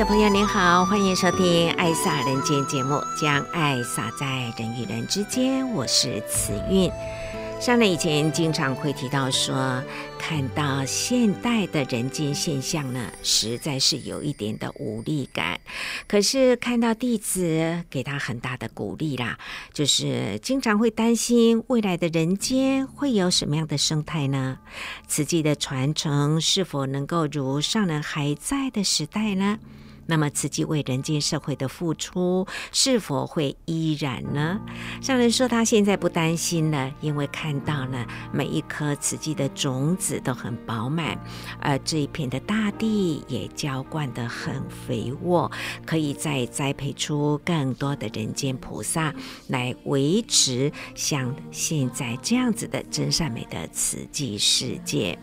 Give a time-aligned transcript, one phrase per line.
[0.00, 5.70] 的朋友，您好，欢迎收听《爱洒人间》节目，将爱洒在人与人之间。
[5.72, 6.90] 我是慈韵。
[7.60, 9.84] 上人以前经常会提到说，
[10.18, 15.60] 看到现代的人间现象呢，实在是有一点的无力感。
[16.08, 19.36] 可是看到弟子给他很大的鼓励啦，
[19.74, 24.56] 就是经常会担心未来的人间会有什么样的生态呢？
[25.06, 29.58] 慈济的传承是否能够如上人还在的时代呢？
[30.10, 34.60] 那么，慈济为人间社会的付出是否会依然呢？
[35.00, 41.16] 上人说他现在不担心了，因为看到了每一颗慈济的种子都很饱满，
[41.60, 45.48] 而这一片的大地也浇灌得很肥沃，
[45.86, 49.14] 可以再栽培出更多的人间菩萨
[49.46, 55.16] 来维持像现在这样子的真善美的慈济世界。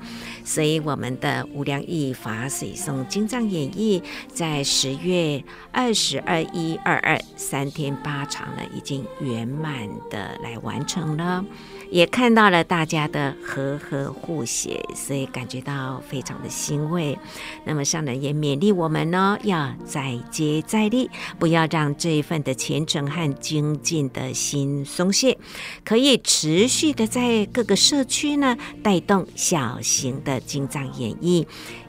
[0.46, 4.02] 所以，我们的无量义法水诵经藏演绎
[4.34, 4.64] 在。
[4.80, 11.44] 十月二十二、一二二三天八场呢，已经圆满的来完成了，
[11.90, 17.18] 也看到了大家的和和互协，所以感觉到非常的欣慰。
[17.66, 25.40] 那么上人也勉励我们呢，要再接再厉，不要让这一份的虔诚和精进的心松懈，
[25.84, 31.48] 可以持续的在各个社区呢带动小型的经藏演绎。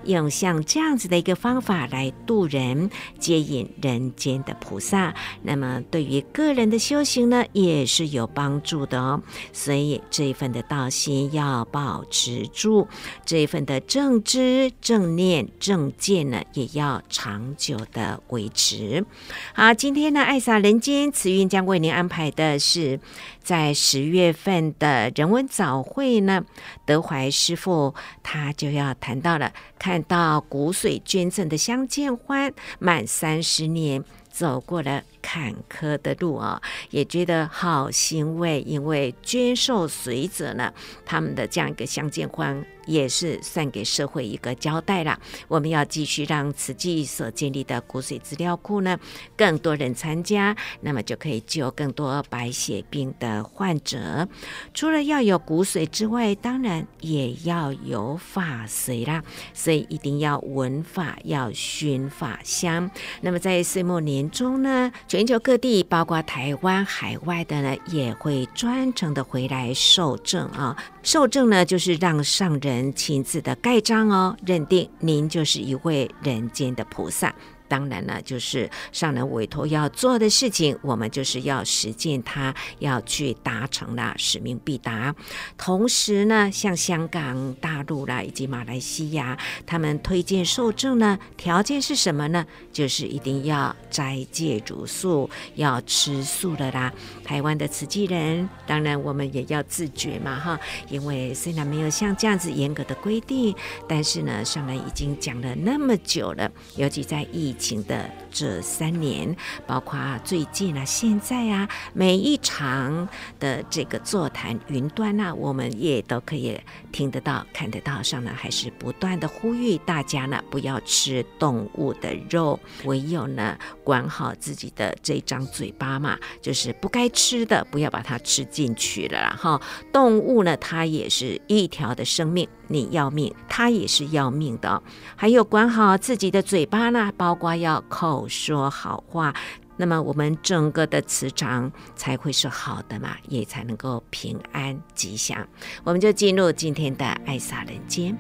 [0.08, 9.22] 用像这样子的一个方法来度人，接引人间的菩萨，那么对于个人的修行呢，也是有帮助的哦。
[9.52, 12.88] 所以这一份的道心要保持住，
[13.24, 19.04] 这一份的正知、正念、正见呢，也要长久的维持。
[19.52, 22.98] 好，今天呢，爱洒人间慈运将为您安排的是。
[23.42, 26.44] 在十月份的人文早会呢，
[26.84, 36.60] 德怀师傅他就要谈到了，看到骨髓捐赠的相见欢满三十年，走过了坎坷的路啊，
[36.90, 40.72] 也觉得好欣慰，因为捐受随者呢，
[41.06, 42.64] 他们的这样一个相见欢。
[42.88, 45.20] 也是算给社会一个交代了。
[45.46, 48.98] 我们要继续让慈济所建立的骨髓资料库呢，
[49.36, 54.26] 更多人参加，那么就可以救更多白血病的患者。
[54.72, 59.22] 除了要有骨髓之外，当然也要有法髓啦。
[59.52, 62.90] 所以一定要闻法，要熏法香。
[63.20, 70.76] 那么在岁末年终呢，全球各地，包括台湾、海外的呢，也会专程的回来受证啊。
[71.10, 77.34] 受证呢，就是让上人亲自的盖章哦，认定您就是一位人间的菩萨。
[77.68, 85.14] 当然了，就是上人委托要做的事情，我们就是要实践它，要去达成了，使命必达。
[85.56, 92.46] 同时呢，像香港、大陆啦，以及马来西亚，他们推荐受证呢，条件是什么呢？
[92.72, 96.92] 就是一定要斋戒茹素，要吃素的啦。
[97.24, 100.58] 台湾的慈济人，当然我们也要自觉嘛，哈，
[100.88, 103.54] 因为虽然没有像这样子严格的规定，
[103.86, 113.08] 但是呢，上人已经讲了那么久了，尤其在疫情的这三年，包括最近啊、现在啊，每一场
[113.38, 116.58] 的这个座谈云端啊，我们也都可以
[116.90, 118.02] 听得到、看得到。
[118.02, 129.36] 上呢还是不断的呼吁大家呢，不要吃动物的肉，唯有呢，管好自己的这张嘴巴嘛，就是不该吃的不要把它吃进去了。
[129.36, 129.60] 哈，
[129.92, 132.48] 动物呢，它也是一条的生命。
[132.70, 134.82] 你要命，他也是要命的。
[135.16, 139.34] 还有管好自己的嘴巴呢，包括要口说好话，
[139.76, 145.46] 那么我们整个的磁场才会是好的嘛，也才能够平安吉祥。
[145.84, 148.16] 我们就进入今天的爱洒人间。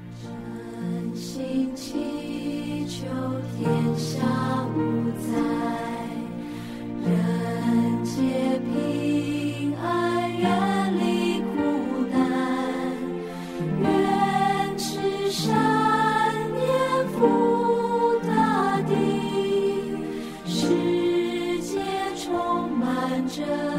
[23.38, 23.77] شاء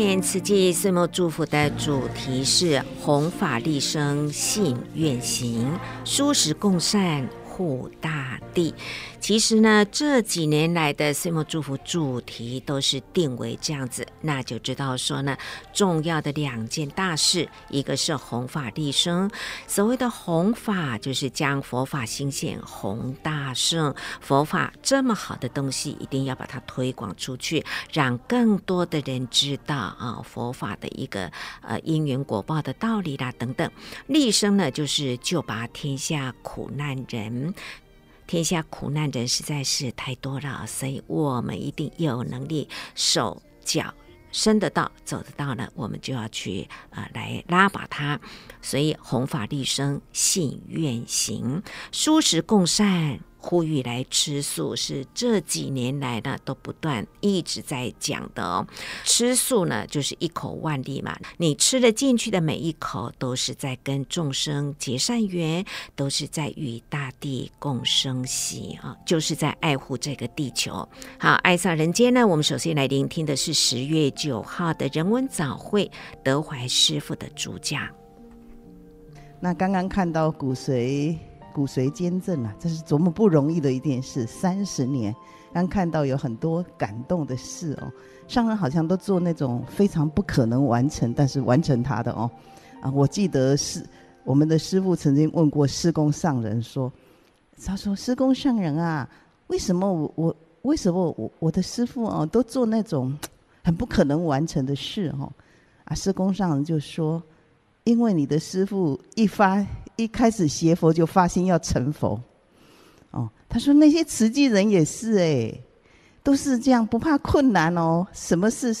[0.00, 8.09] 今年慈济岁末祝福的主题是“弘法利生信愿行，殊时共善护大
[8.54, 8.74] 地”。
[9.20, 15.36] 其实呢，这几年来的岁末祝福主题都是定为这样子，那就知道说呢，
[15.74, 19.30] 重要的两件大事，一个是弘法利生。
[19.66, 23.94] 所谓的弘法，就是将佛法心显弘大圣。
[24.20, 27.62] 佛法这么好的东西，一定要把它推广出去，
[27.92, 31.30] 让更多的人知道啊，佛法的一个
[31.60, 33.70] 呃因缘果报的道理啦等等。
[34.06, 37.54] 利生呢，就是救拔天下苦难人。
[38.30, 43.92] 天下苦难人实在是太多了，所以我们一定有能力手脚
[44.30, 48.20] 伸得到、走得到呢，我们就要去啊来拉拔他。
[48.62, 51.60] 所以弘法利生，信愿行，
[51.90, 53.18] 殊食共善。
[53.40, 58.66] 呼吁来吃素是这几年来呢都不断一直在讲的哦。
[59.04, 65.64] 吃素呢就是一口万利嘛，你吃了进去的每一口都是在跟众生结善缘，
[65.96, 70.86] 都是在与大地共生息啊，就是在爱护这个地球。
[71.18, 75.90] 好，爱上人间呢，我们首先来聆听的是十月九号的人文早会，
[76.22, 77.88] 德怀师傅的主讲。
[79.40, 81.16] 那刚刚看到骨髓。
[81.52, 84.26] 骨髓捐赠啊，这是多么不容易的一件事！
[84.26, 85.14] 三十年，
[85.52, 87.92] 刚看到有很多感动的事哦。
[88.26, 92.30] 上人好像都做那种非常不可能完成，但是完成他的哦。
[92.80, 93.84] 啊，我记得是
[94.24, 96.92] 我们的师傅曾经问过施公上人说
[97.64, 99.08] ：“他说施公上人啊，
[99.48, 103.16] 为什么我我为什么我我的师傅哦都做那种
[103.64, 105.30] 很不可能完成的事哦？”
[105.84, 107.22] 啊，施公上人就说
[107.84, 109.64] ：“因为你的师傅一发。”
[110.02, 112.20] 一开始学佛就发心要成佛，
[113.10, 115.52] 哦，他说那些慈济人也是哎，
[116.22, 118.72] 都是这样不怕困难哦，什么事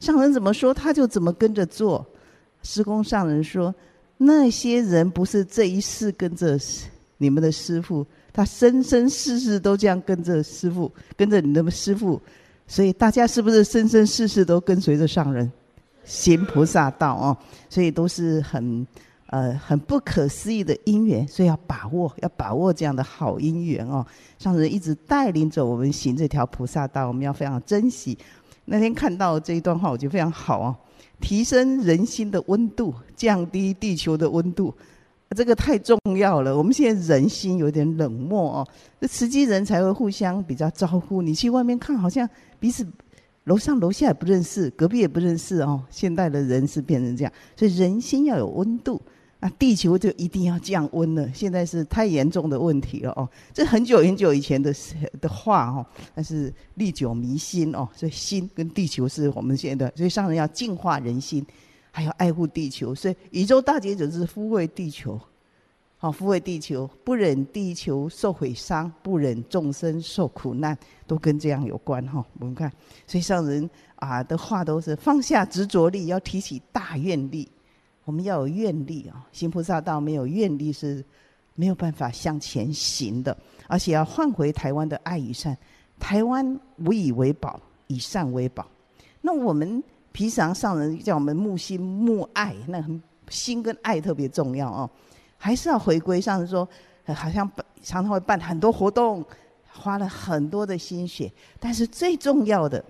[0.00, 2.04] 上人怎么说他就怎么跟着做。
[2.62, 3.74] 师公上人说，
[4.16, 6.56] 那些人不是这一世跟着
[7.18, 12.20] 你们的师父，他生生世世都这样跟着师父，跟着你的师父，
[12.68, 15.50] 所以大家是不是生生世世都跟随着上人
[16.04, 17.36] 行菩萨道哦？
[17.68, 18.86] 所以都是很。
[19.32, 24.04] 呃，很不可思议的因缘，所以要把握，要把握这样的好因缘哦。
[24.38, 28.18] 上人一直带领着我们行这条菩萨道，我们要非常珍惜。
[28.66, 30.76] 那天看到这一段话，我觉得非常好哦。
[31.18, 34.74] 提升人心的温度，降低地球的温度，
[35.34, 36.54] 这个太重要了。
[36.54, 38.68] 我们现在人心有点冷漠哦，
[39.00, 41.22] 这慈济人才会互相比较招呼。
[41.22, 42.28] 你去外面看，好像
[42.60, 42.86] 彼此
[43.44, 45.82] 楼上楼下也不认识，隔壁也不认识哦。
[45.88, 49.00] 现代的人是变成这样，所以人心要有温度。
[49.44, 53.28] 那地球就一定要降温了，现在是太严重的问题了哦。
[53.52, 54.72] 这很久很久以前的
[55.20, 55.84] 的话哦，
[56.14, 57.88] 但是历久弥新哦。
[57.92, 61.44] 所以心跟地球是我们现在的，所以上人要净化人心，
[61.90, 62.94] 还要爱护地球。
[62.94, 65.20] 所以宇宙大劫者是抚慰地球，
[65.96, 72.24] 好抚慰地球，不忍地球受毁伤，不忍众生受苦难，都跟这样有关哈。
[72.38, 72.70] 我们看，
[73.08, 77.48] 所以上人啊的话都是放下执着力，要提起大愿力。
[78.04, 79.26] 我们要有愿力啊！
[79.32, 81.04] 行菩萨道没有愿力是
[81.54, 83.36] 没有办法向前行的，
[83.68, 85.56] 而且要换回台湾的爱与善。
[86.00, 88.66] 台湾无以为宝，以善为宝。
[89.20, 94.90] 那我们平常上人叫我们慕心慕爱，那很心跟爱特别重要哦。
[95.36, 96.68] 还是要回归上人说，
[97.06, 97.48] 好像
[97.82, 99.24] 常常会办很多活动，
[99.68, 102.84] 花了很多的心血，但是最重要的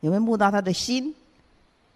[0.00, 1.14] 有没有慕到他的心？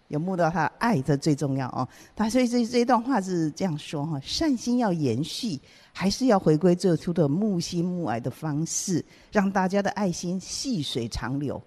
[0.07, 1.87] 有慕到他爱，这最重要哦。
[2.15, 5.59] 他所以这这一段话是这样说哈：善心要延续，
[5.91, 11.61] 还是要回归最初的慕心慕爱的方式，让大家的爱心细水长流，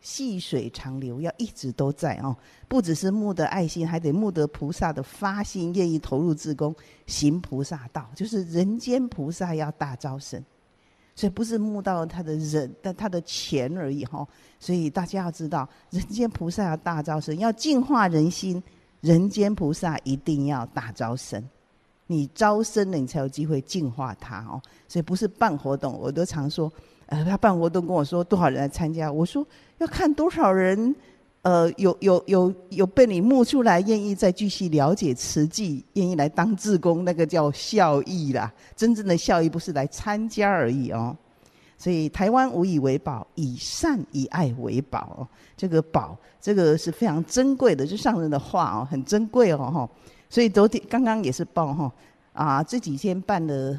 [0.00, 2.36] 细水长流要一直都在哦。
[2.68, 6.74] 不只是慕得爱心，还得慕得菩萨的发心，愿意投入自工，
[7.06, 10.40] 行菩萨道，就是人间菩萨要大招生。
[11.20, 14.26] 所以不是慕到他的人，但他的钱而已哈。
[14.58, 18.62] 所以大家要知道，人间菩萨要大招生，要净化人心。
[19.02, 21.42] 人间菩萨一定要大招生，
[22.06, 24.58] 你招生了，你才有机会净化他哦。
[24.88, 26.72] 所以不是办活动，我都常说，
[27.04, 29.46] 呃，他办活动跟我说多少人来参加，我说
[29.76, 30.94] 要看多少人
[31.42, 38.52] 呃，有有有有被你募出来，愿意再继续了解慈济，愿意来当志工，那个叫效益啦。
[38.76, 41.16] 真正的效益不是来参加而已哦。
[41.78, 45.28] 所以台湾无以为宝，以善以爱为宝哦。
[45.56, 49.88] 这个宝，这个是非常珍贵的，就上人的话哦，很珍贵哦哈。
[50.28, 51.90] 所以昨天刚刚也是报哈
[52.32, 53.78] 啊，这几天办了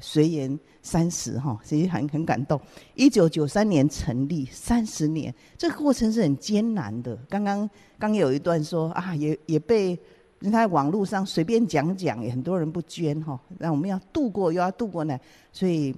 [0.00, 2.60] 随缘三十哈，其实很很感动。
[2.94, 7.16] 一九九三年成立，三十年，这个过程是很艰难的。
[7.28, 7.68] 刚刚
[7.98, 9.98] 刚有一段说啊，也也被
[10.40, 13.38] 人在网络上随便讲讲，也很多人不捐哈。
[13.58, 15.18] 那我们要度过，又要度过呢，
[15.52, 15.94] 所以。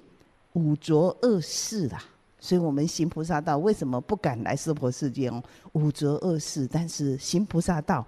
[0.54, 2.00] 五浊恶世啦，
[2.38, 5.42] 所以我们行菩萨道为什么不敢来娑婆世界哦？
[5.72, 8.06] 五浊恶世，但是行菩萨道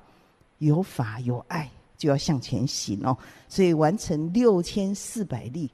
[0.59, 3.17] 有法有爱，就要向前行哦。
[3.49, 5.71] 所以完成六千四百例，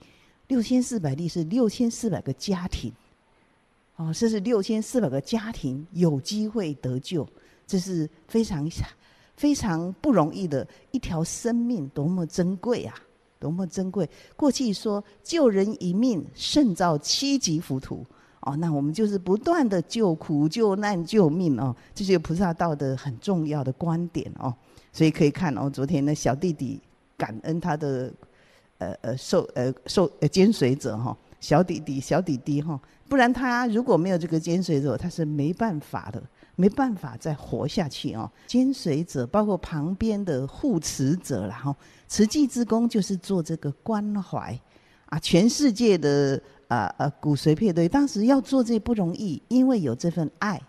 [0.49, 2.93] 六千四百例是六千四百个家庭
[3.97, 7.26] 哦，这是六千四百个家庭有机会得救，
[7.67, 8.69] 这是非常
[9.37, 12.95] 非常不容易的一条生命，多么珍贵啊！
[13.38, 14.09] 多么珍贵！
[14.37, 18.07] 过去说救人一命胜造七级浮屠
[18.43, 24.55] 哦，那我们就是不断的救苦救难救命哦，这是菩萨道的很重要的观点哦。
[24.93, 26.81] 所以可以看哦，昨天的小弟弟
[27.17, 28.13] 感恩他的
[28.79, 36.23] 呃呃受呃受呃跟随者哈，小弟弟小弟弟哈，不然他如果没有这个跟随者，他是没办法的。
[36.55, 41.75] 没办法再活下去哦，跟随者包括旁边的护持者，然后
[42.07, 44.57] 慈济之功就是做这个关怀
[45.07, 50.61] 啊，全世界的啊呃骨髓配对，当时要做这不容易，因为有这份爱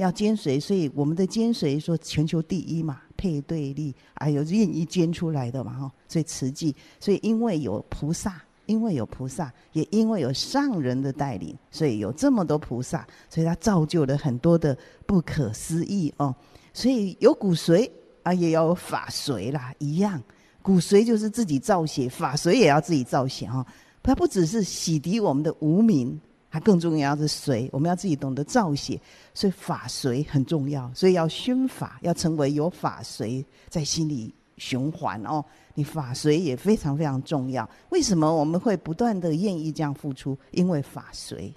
[0.00, 8.42] 要兼随，所以我们的兼随说全球第一嘛，配对力还有愿意捐出来的嘛哈，所以慈济，所以因为有菩萨。
[8.66, 16.32] 因为有菩萨，也因为有上人的带领，所以有这么多菩萨，所以他造就了很多的不可思议哦。
[16.72, 17.90] 所以有骨髓
[18.22, 20.22] 啊，也要有法髓啦，一样。
[20.62, 23.66] 骨髓就是自己造血，法髓也要自己造血哈。
[24.04, 26.20] 它不只是洗涤我们的无明，
[26.52, 29.00] 还更重要是髓，我们要自己懂得造血，
[29.32, 30.90] 所以法髓很重要。
[30.92, 35.42] 所以要熏法，要成为有法髓在心里循环哦。
[35.74, 37.66] 你法髓也非常非常重要。
[37.90, 40.36] 为什么我们会不断的愿意这样付出？
[40.50, 41.52] 因为法髓，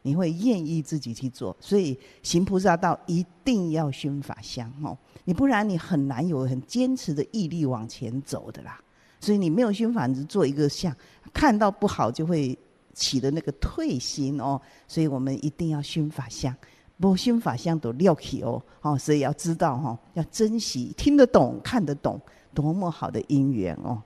[0.00, 1.54] 你会愿意自己去做。
[1.60, 8.80] 所以行菩萨道一定要熏法香哦，你不然你很难有很坚持的毅力往前走的啦。
[9.20, 10.96] 所以你没有熏法，只做一个相，
[11.34, 12.58] 看到不好就会
[12.92, 14.60] 起的那个退心哦。
[14.86, 16.54] 所以我们一定要熏法香，
[16.98, 18.62] 不熏法香都撂起哦。
[18.80, 22.20] 哦，所以要知道哈，要珍惜，听得懂，看得懂。
[22.54, 24.02] 多么好的因缘哦！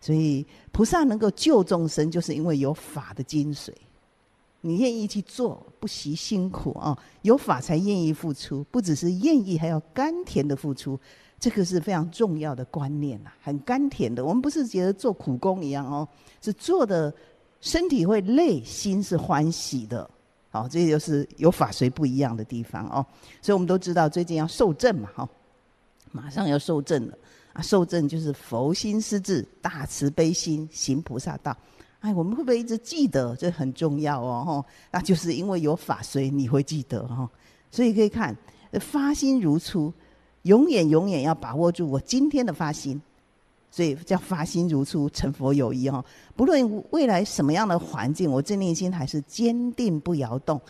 [0.00, 3.72] 所以菩萨能够救众生，就是因为有法的精髓。
[4.60, 6.96] 你愿意去做，不惜辛苦啊！
[7.22, 10.96] 有法才愿意付出，不只是愿意，还要甘甜的付出。
[11.40, 14.24] 这个是非常重要的观念呐，很甘甜的。
[14.24, 16.06] 我们不是觉得做苦工一样哦，
[16.40, 17.12] 是做的
[17.60, 20.08] 身体会累，心是欢喜的。
[20.50, 23.04] 好，这就是有法随不一样的地方哦。
[23.42, 25.28] 所以我们都知道，最近要受证嘛，哈，
[26.10, 27.18] 马上要受证了。
[27.52, 31.56] 啊受证就是佛心施智，大慈悲心行菩萨道。
[32.00, 33.34] 哎，我们会不会一直记得？
[33.36, 34.64] 这很重要哦，吼。
[34.92, 37.28] 那就是因为有法，随你会记得哈。
[37.70, 38.36] 所以可以看
[38.80, 39.92] 发心如初，
[40.42, 43.00] 永远永远要把握住我今天的发心。
[43.78, 46.04] 所以叫发心如初，成佛有余哈。
[46.34, 50.60] 不论未来什么样的环境，我这念心还是坚定不摇动。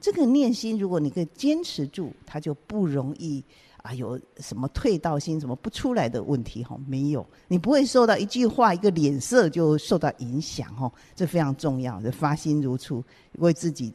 [0.00, 3.44] 这个念心，如果你可以坚持住，它就不容易。
[3.84, 6.64] 啊，有什么退道心、什么不出来的问题？
[6.64, 10.74] 哈，没有，你不会受到一句话、一个脸色就受到影响。
[10.74, 12.02] 哈，这非常重要。
[12.02, 13.00] 这发心如初，
[13.34, 13.94] 为自己，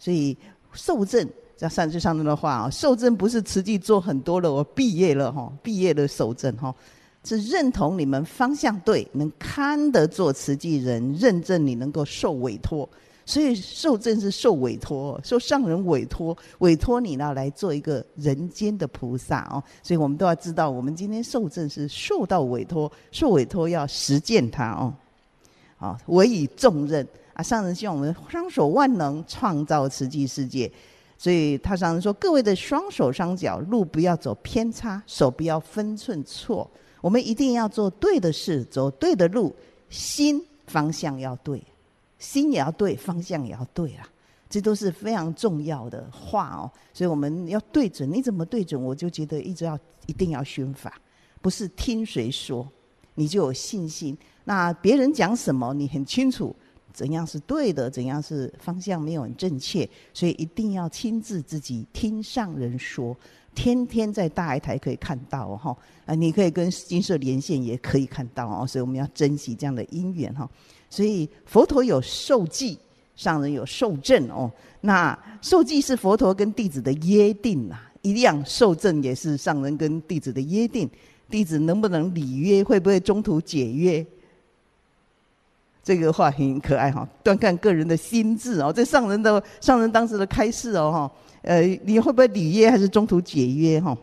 [0.00, 0.36] 所以
[0.72, 1.24] 受证，
[1.56, 6.74] 在上次上面的话啊，受证不是慈济做很多了，我毕业了哈，毕业了受证哈，
[7.22, 12.88] 是认同你们方向对，能堪得做慈济人，认证你能够受委托。
[13.26, 19.62] 所以受证是受委托，受上人委托，委托你呢来做一个人间的菩萨哦。
[19.82, 24.92] 所以我们都要知道，我们今天受证是受到委托，受委托要实践它哦。
[25.76, 30.70] 好，委以重任啊，上人希望我们双手万能，创造慈济世界。
[31.16, 36.68] 所以他上人说，各位的双手双脚，路不要走偏差，手不要分寸错。
[37.00, 39.54] 我们一定要做对的事，走对的路，
[39.88, 41.62] 心方向要对。
[42.18, 44.06] 心也要对，方向也要对啊，
[44.50, 46.70] 这都是非常重要的话哦。
[46.92, 48.78] 所以我们要对准，你怎么对准？
[48.78, 51.00] 我就觉得一直要一定要熏法，
[51.40, 52.68] 不是听谁说，
[53.14, 54.14] 你就有信心。
[54.44, 56.54] 那别人讲什么，你很清楚
[56.92, 63.16] 怎样是对的，怎样是方向没有很正确，所以一定要亲自自己听上人说，
[63.54, 65.76] 天天在大爱台可以看到哦，
[66.06, 70.48] 啊，你可以跟金色连线也可以看到哦，所以我们要珍惜这样的因缘哈。
[70.88, 72.78] 所以佛陀有受记，
[73.16, 74.50] 上人有受证哦。
[74.80, 80.88] 那受记是佛陀跟弟子的约定呐，一样受证也是上人跟弟子的约定。
[81.28, 84.04] 弟子能不能履约，会不会中途解约？
[85.84, 88.72] 这个话很可爱哈，端看个人的心智哦。
[88.72, 93.96] 这上人的上人当时的开示哦哈，呃，你会不会履约还是中途解约哈？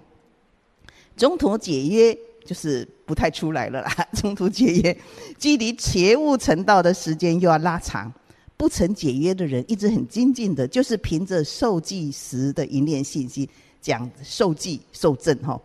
[1.15, 3.91] 中途解约就是不太出来了啦。
[4.13, 4.97] 中途解约，
[5.37, 8.11] 距离切勿成道的时间又要拉长。
[8.55, 13.47] 不曾解约的人，一直很精进的，就是凭着受记时的一念信息，
[13.79, 15.61] 讲受记受证哈。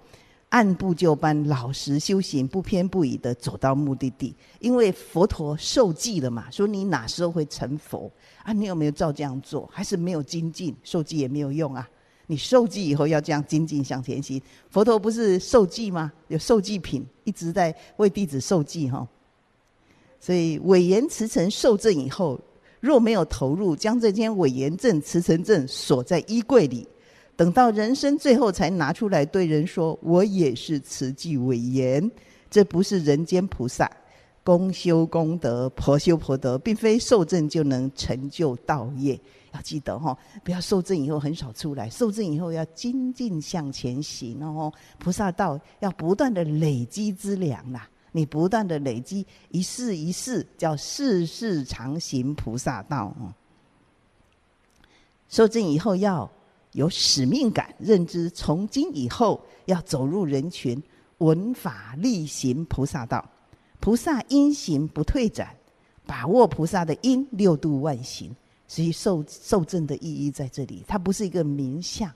[0.53, 4.35] 按部就班，老实修行，不偏不倚的走到目的地。
[4.61, 8.11] 因为佛陀受记了嘛，说你哪时候会成佛
[8.43, 8.53] 啊？
[8.53, 9.67] 你有没有照这样做？
[9.73, 10.77] 还是没有精进？
[10.85, 11.89] 受记也没有用啊！
[12.27, 14.41] 你受记以后要这样精进向前行。
[14.69, 16.13] 佛陀不是受记吗？
[16.29, 19.09] 有受记品，一直在为弟子受记哈。
[20.21, 22.39] 所以委言辞呈受证以后，
[22.79, 26.87] 若没有投入，将这间委言证、辞呈证锁在衣柜里。
[27.35, 32.11] 等到人生最后才拿出来对人说：“我也是慈济委言。”
[32.51, 33.91] 这不是人间菩萨，
[34.45, 39.19] 公修功德，婆修婆德，并非受证就能成就道业。
[39.53, 44.71] 要记得哈，不要受证以后很少出来，受证以后要精进向前行哦。
[44.99, 53.33] 菩萨道要不断的累积资粮啦，你不断的累积，一世一世叫世世常行菩萨道哦。
[55.31, 56.31] 受证以后要。
[56.73, 60.83] 有使命感，认知从今以后要走入人群，
[61.19, 63.25] 闻法力行菩萨道。
[63.79, 65.55] 菩萨因行不退转，
[66.07, 68.35] 把握菩萨的因，六度万行。
[68.67, 72.11] 所以受受证的意义在这里，它不是一个名相，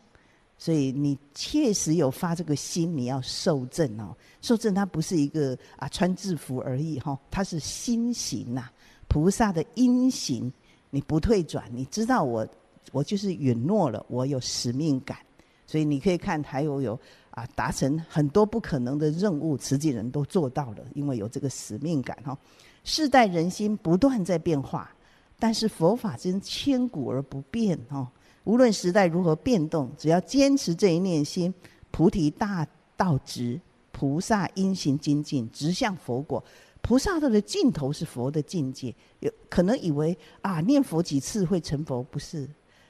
[0.57, 4.17] 所以你确实有发这个心，你要受证哦。
[4.41, 8.71] 受证它不是一个啊穿制服而已哈，它是心行呐。
[9.07, 10.51] 菩萨的因行，
[10.89, 12.49] 你不退转，你知道我。
[12.93, 15.19] 我就是允诺了，我有使命感，
[15.67, 16.99] 所以你可以看，还有有
[17.31, 22.37] 啊，达成很多不可能的任务，慈济人都做到了，因为有这个使命感哈。
[22.85, 24.91] 世代人心不断在变化，
[25.39, 28.11] 但是佛法真千古而不变哈。
[28.45, 31.53] 无论时代如何变动，只要坚持这一念心，
[31.91, 32.65] 菩提大
[32.97, 36.43] 道直，菩萨因行精进，直向佛果。
[36.81, 42.49] 菩萨道的尽头是佛的境界，有可能以为啊，念佛几次会成佛，不是。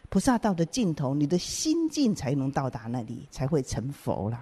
[0.08, 4.40] 菩萨道的尽头，你的心境才能到达那里，才会成佛了。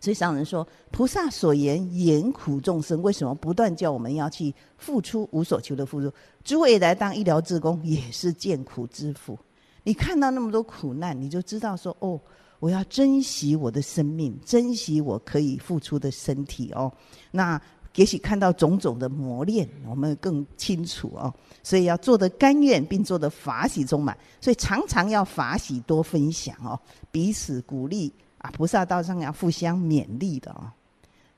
[0.00, 6.12] 所以上人说，菩萨所言言苦众生，为什么不断叫我们要去付出无所求的付出？
[6.44, 9.38] 诸位来当医疗职工，也是见苦之福。
[9.82, 12.20] 你看到那么多苦难，你就知道说，哦，
[12.58, 16.92] 我要珍惜我的生命，珍惜我可以付出的身体哦。
[17.30, 17.60] 那。
[17.98, 21.34] 也许看到种种的磨练，我们更清楚哦。
[21.64, 24.16] 所以要做得甘愿，并做得法喜充满。
[24.40, 26.78] 所以常常要法喜多分享哦，
[27.10, 28.52] 彼此鼓励啊。
[28.52, 30.70] 菩萨道上要互相勉励的哦。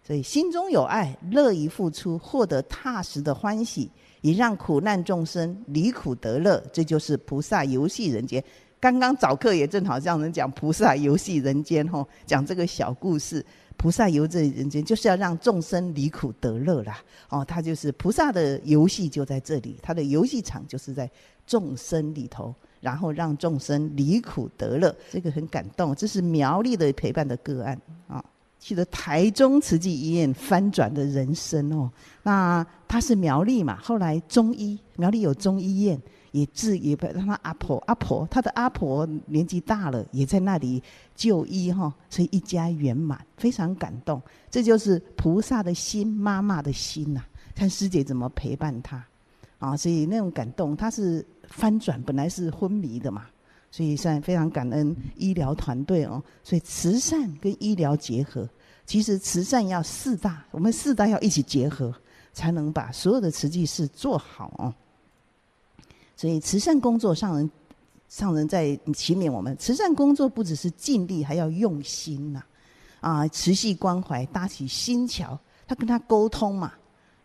[0.06, 6.62] 所以心中有爱，乐于付出，获得踏实的欢喜，以让苦难众生离苦得乐。
[6.74, 8.44] 这就是菩萨游戏人间。
[8.78, 13.44] 刚刚早课也正好让人讲菩萨游戏人间哦，讲这个小故事。
[13.80, 17.02] 菩萨游这人间，就是要让众生离苦得乐啦。
[17.30, 21.10] 哦，他就是菩萨的游戏就在这里，他的游戏场就是在
[21.46, 25.94] 众生里头，然后让众生离苦得乐，这个很感动。
[25.94, 28.22] 这是苗栗的陪伴的个案啊，
[28.58, 31.90] 记得台中慈济医院翻转的人生哦。
[32.22, 35.98] 那他是苗栗嘛，后来中医苗栗有中医院。
[36.32, 40.82] 也治也不让他阿婆阿婆，他的阿婆年纪大了，也在那里
[41.14, 44.20] 就医哈，所以一家圆满，非常感动。
[44.50, 49.04] 这就是菩萨的心，妈妈的心呐、看师姐怎么陪伴他
[49.58, 53.26] 啊，所以那种感动，他是翻转，本来是昏迷的嘛，
[53.70, 56.22] 所以算非常感恩医疗团队哦。
[56.44, 58.48] 所以慈善跟医疗结合，
[58.86, 61.94] 其实慈善要四大，我们四大要一起结合，
[62.32, 64.72] 才能把所有的慈济事做好哦。
[66.20, 67.50] 所以慈善工作上人，
[68.10, 72.42] 上人在启勉我们：慈善工作不只是尽力，还要用心呐！
[73.00, 75.40] 啊，持续关怀，搭起心桥。
[75.66, 76.74] 他跟他沟通嘛，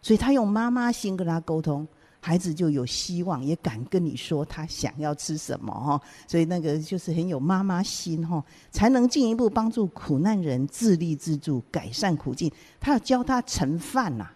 [0.02, 1.86] 所以他用妈妈心跟他沟通，
[2.22, 6.02] 孩子就有希望，也敢跟你说他想要吃什么哈。
[6.26, 12.50] 所以那个就是很有妈妈心哈，才能进一步帮助苦难人自立自助，改善苦境。
[12.80, 14.30] 他要教他盛饭呐，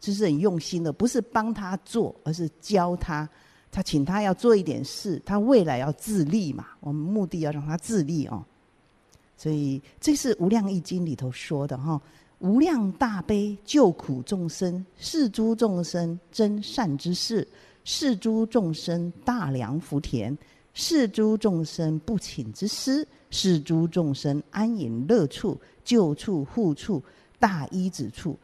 [0.00, 3.28] 这是很用心的，不是帮他做，而是教他。
[3.72, 6.66] 他请他要做一点事，他未来要自立嘛。
[6.78, 8.44] 我们目的要让他自立哦。
[9.36, 12.00] 所以这是《无量义经》里头说的哈。
[12.40, 17.46] 无量大悲救苦众生，是诸众生真善之事，
[17.84, 20.36] 是诸众生大良福田，
[20.74, 27.02] 是诸众生不请之师，是诸众生安隐乐处、救处护处、
[27.38, 28.36] 大依止处。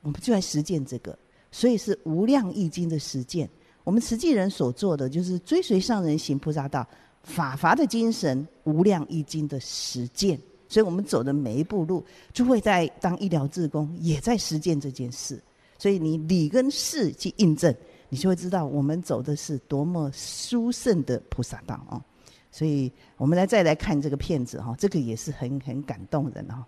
[0.00, 1.16] 我们就在实践这个，
[1.52, 3.48] 所以是《无量义经》的实践。
[3.86, 6.84] 我们慈济人所做的，就是追随上人行菩萨道，
[7.22, 10.36] 法华的精神，《无量义经》的实践。
[10.68, 15.40] 所以我们走的每一步路，就会在当医疗志工，也在实践这件事。
[15.78, 17.72] 所以你理跟事去印证，
[18.08, 22.02] 你就会知道我们走的是多么殊胜的菩萨道啊！
[22.50, 26.66] 所以我们来再来看这个片子哈，这个也是很很感动人哈。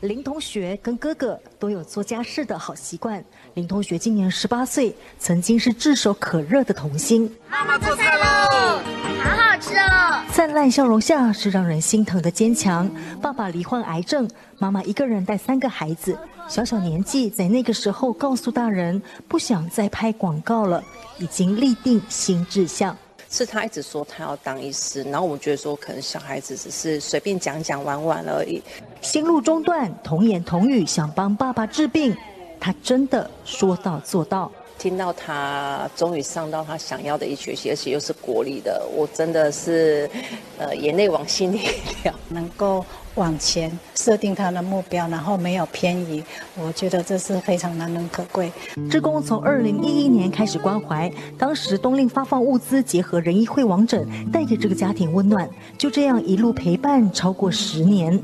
[0.00, 3.22] 林同学跟哥哥都有做家事的好习惯。
[3.54, 7.30] 林同学今年十八岁，曾经是炙手可热的童星。
[7.48, 8.80] 妈妈做菜喽，
[9.22, 10.24] 好好吃哦！
[10.32, 12.90] 灿烂笑容下是让人心疼的坚强。
[13.20, 14.28] 爸爸罹患癌症，
[14.58, 16.16] 妈妈一个人带三个孩子。
[16.48, 20.82] 小小年纪，在那个时候告诉大人，不想再拍广告了，
[21.18, 22.96] 已经立定新志向。
[23.30, 28.60] 是他一直说他要当医师，然后我们觉得说可能小孩子只是随便讲讲玩玩而已。
[29.00, 32.14] 心路中断，童言童语想帮爸爸治病，
[32.58, 34.50] 他真的说到做到。
[34.78, 40.10] 听到他终于上到他想要的一学期，而且又是国立的，我真的是
[40.58, 41.68] 呃眼泪往心里
[42.02, 42.12] 流。
[42.28, 42.84] 能够。
[43.16, 46.22] 往前设定他的目标，然后没有偏移，
[46.56, 48.52] 我觉得这是非常难能可贵。
[48.88, 55.48] 志工从二零一一年开始关怀，当时冬令发放物资，结合仁医会网诊，带给这个家庭温暖。
[55.76, 58.20] 就这样一路陪伴超过十年。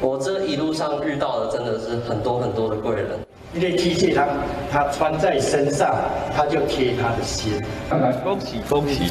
[0.00, 3.18] 我这一路上遇到的真的是很多很多的贵人。
[3.54, 4.28] 一件机器，他
[4.70, 5.96] 他穿在身上，
[6.34, 7.52] 他就贴他的心。
[8.22, 9.08] 恭喜恭喜！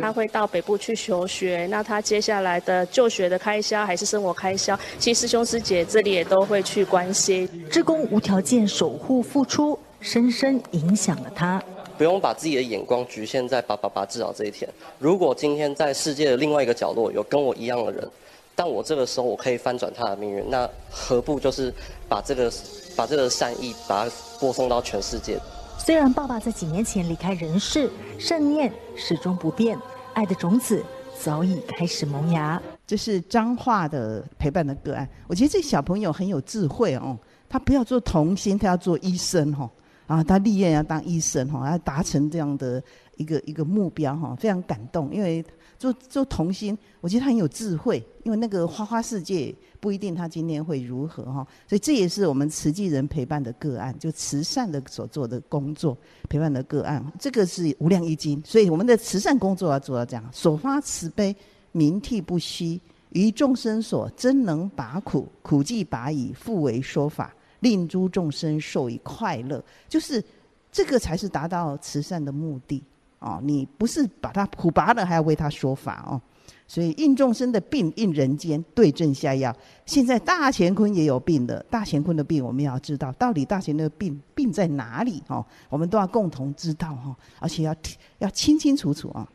[0.00, 7.46] 他会到北部去求学，那他接下来的就学的开销还是生活开销，其实师兄师姐这里也都会去关心。
[7.70, 11.62] 志工无条件守护付出，深深影响了他。
[11.98, 14.68] 不用把自己的眼光局限在八八八治好这一天。
[14.98, 18.08] 如果今天在世界的另外一个角落有跟我一样的人，
[18.54, 21.70] 但我这个时候我可以翻转他的命运，那何不就是
[22.08, 22.50] 把这个？
[22.96, 25.38] 把这个善意，把它播送到全世界。
[25.78, 29.78] 虽然爸爸在几年前离开人世，善念始终不变，
[30.14, 30.82] 爱的种子
[31.20, 32.60] 早已开始萌芽。
[32.86, 37.16] 这是彰化的陪伴的个案，我觉得这小朋友很有智慧哦。
[37.48, 39.70] 他不要做童星，他要做医生哈。
[40.06, 42.82] 啊，他立愿要当医生哈，要达成这样的
[43.16, 45.44] 一个一个目标哈，非常感动，因为。
[45.78, 55.96] 做做童星，我觉得他很有智慧，因为那个花花世界不一定他今天会如何哈，所以这也是我们慈济人陪伴的个案，就慈善的所做的工作
[56.28, 61.34] 陪伴的个案，这个是无量一经，所以我们的慈善工作要做到这样，所发慈悲，
[61.72, 70.24] 名替不息，于众生所真能拔苦，苦既拔已，复为说法，令诸众生受以快乐，就是
[70.72, 72.82] 这个才是达到慈善的目的。
[73.26, 76.20] 哦，你不是把他苦拔了，还要为他说法哦。
[76.68, 79.54] 所以应众生的病，应人间对症下药。
[79.84, 85.44] 现在大乾坤也有病的，大乾坤的病，我们要知道到底大乾的病病在哪里哦。
[85.68, 87.74] 我们都要共同知道哈，而且要
[88.18, 89.28] 要清清楚楚啊。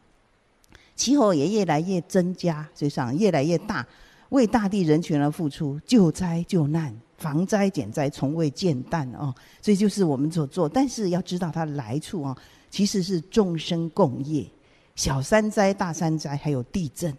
[0.95, 3.85] 气候也越来越增加，实际上越来越大，
[4.29, 9.33] 为大地人群而付出，救灾救难，防灾减灾，从未间断哦。
[9.61, 12.37] 所以就是我们所做，但是要知道它的来处哦。
[12.71, 14.43] 其实是众生共业，
[14.95, 17.15] 小三灾、大三灾，还有地震，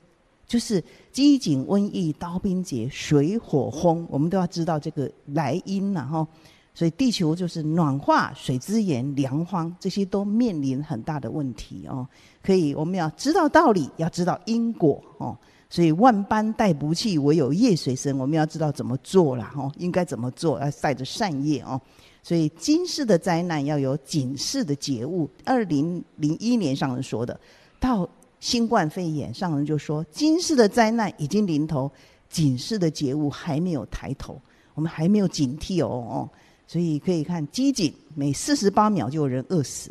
[0.46, 6.26] 就是饥馑、瘟疫、刀兵劫、水火风，我们都要知道这个来因了哈。
[6.74, 12.08] 所以地球就是暖化、水资源、粮荒，这些都面临很大的问题哦。
[12.42, 15.36] 可以，我们要知道道理，要知道因果哦。
[15.68, 18.16] 所以万般带不去，唯有业随身。
[18.18, 21.78] 我们要知道怎么做了哈，应该怎么做，要带着善业哦。
[22.22, 25.28] 所以今世的灾难要有警世的觉悟。
[25.44, 27.38] 二零零一年上人说的，
[27.80, 28.08] 到
[28.38, 31.90] 新冠肺炎，上人就说今世的灾难已经临头，
[32.28, 34.40] 警世的觉悟还没有抬头，
[34.74, 36.30] 我们还没有警惕哦哦。
[36.68, 39.90] 所以可以看饥馑，每四十八秒就有人饿死。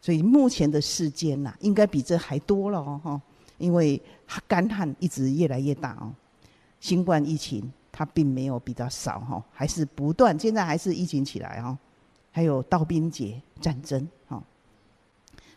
[0.00, 3.20] 所以目前的世间呐，应该比这还多了哦哈，
[3.58, 4.00] 因为
[4.48, 6.14] 干旱一直越来越大哦，
[6.80, 7.70] 新冠疫情。
[7.92, 11.76] 它并没有比较少哈，还是不断，现在还是疫情起来哈，
[12.30, 14.42] 还有刀兵劫战争哈，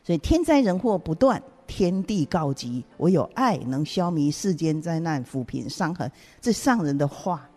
[0.03, 6.11] 所以天灾人祸不断，天地告急，唯有爱能消弭世间灾难，抚平伤痕。
[6.41, 7.49] 这上人的话，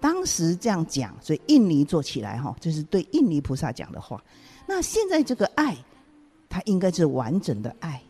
[0.00, 4.22] 当时这样讲，所以印尼做起来哈，就是对印尼菩萨讲的话。
[4.66, 5.76] 那现在这个爱，
[6.48, 8.00] 它应该是完整的爱。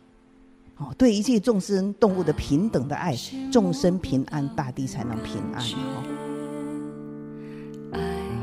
[0.97, 3.17] 对一切众生动物的平等的爱，
[3.51, 5.63] 众生平安，大地才能平安。
[5.63, 6.03] 哦，
[7.93, 8.01] 爱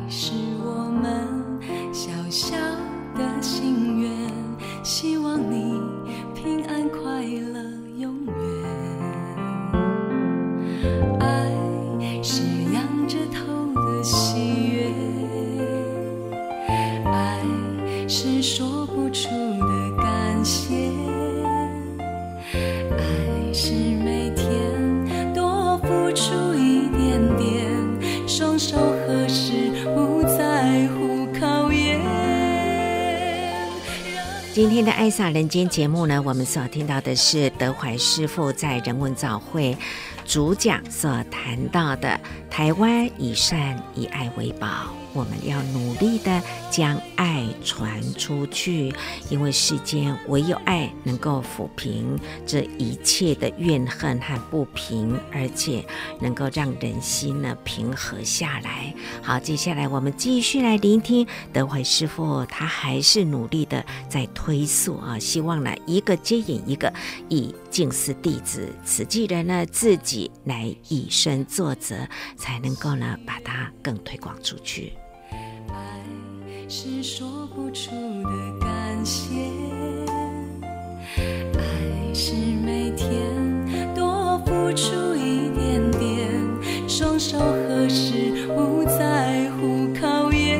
[0.09, 1.27] 是我们
[1.93, 2.55] 小小
[3.15, 4.11] 的心愿，
[4.83, 5.79] 希望你
[6.35, 7.61] 平安快乐
[7.97, 8.33] 永远。
[11.19, 11.51] 爱
[12.21, 14.91] 是仰着头的喜悦，
[17.05, 17.41] 爱
[18.07, 19.29] 是说不出。
[23.61, 31.99] 是每天多付出一点点，双手合十，不在乎考验
[34.53, 39.77] 今天的《爱撒人间》节目呢，我们所听到的是德怀师傅在人文早会
[40.25, 42.17] 主讲所谈到的
[42.49, 44.67] 台湾以善以爱为宝。
[45.13, 48.93] 我们要努力的将爱传出去，
[49.29, 55.83] 因为世间唯有爱能够抚平这一切的怨恨和不平，而且
[56.19, 58.93] 能够让人心呢平和下来。
[59.21, 66.93] 好，接下来我们继续来聆听德怀师傅，他还是努力的在推诉啊，希望呢一个接引一个，
[67.29, 74.93] 以静思弟子慈济人呢自己来以身作则，才能够呢把它更推广出去。
[75.73, 77.91] 爱是说不出
[78.23, 79.35] 的感谢，
[81.17, 90.59] 爱是每天多付出一点点，双手合十不在乎考验。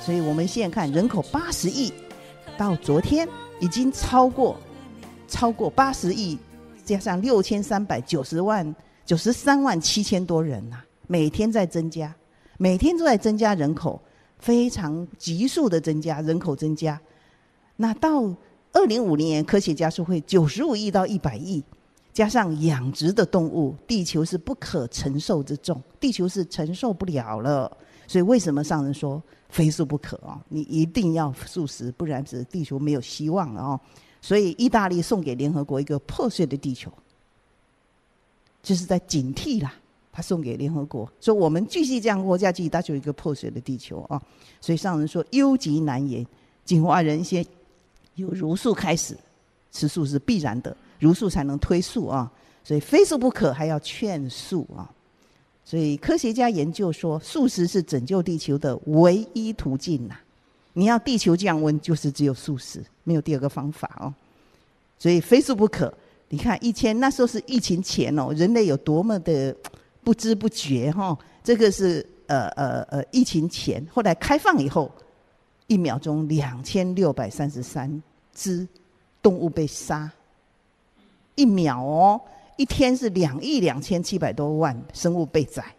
[0.00, 1.92] 所以我们现在看人口八十亿，
[2.56, 3.28] 到昨天
[3.60, 4.56] 已经超过
[5.28, 6.38] 超过八十亿，
[6.84, 12.14] 加上六千三百九十万九十三万七千多人呐、啊，每天在增加。
[12.58, 14.00] 每天都在增加人口，
[14.38, 17.00] 非常急速的增加人口增加。
[17.76, 18.22] 那到
[18.72, 21.62] 二零五零年，科学家说会九十五亿到一百亿，
[22.12, 27.76] 加上养殖的动物，地球是不可承受之重，地球是承受不了了。
[28.06, 30.40] 所以为什么上人说非素不可啊？
[30.48, 33.80] 你一定要素食，不然是地球没有希望了哦。
[34.22, 36.90] 所以意大利送给联合国一个破碎的地球，
[38.62, 39.74] 就是在警惕啦。
[40.16, 44.18] 他送给联合国，说我们继续这样活下去，它就一个破碎的地球啊！
[44.62, 46.26] 所以上人说，忧极难言，
[46.64, 47.44] 净化人心，
[48.14, 49.14] 由茹素开始，
[49.70, 52.32] 吃素是必然的，茹素才能推素啊！
[52.64, 54.90] 所以非素不可，还要劝素啊！
[55.66, 60.14] 所以科学家研究说，素食是拯救地球的唯一途径呐！
[60.72, 64.14] 你要地球降温，就是只有素食，没有第二个方法哦。
[64.98, 65.92] 所以非素不可。
[66.30, 69.54] 你看以前那时候是疫情前哦，人类有多么的。
[70.06, 74.88] 不知不觉哈，这个是呃呃呃疫情前，后来开放以后，
[75.66, 78.00] 一秒钟两千六百三十三
[78.32, 78.64] 只
[79.20, 80.08] 动物被杀，
[81.34, 82.20] 一秒哦，
[82.56, 85.74] 一天是两亿两千七百多万生物被宰，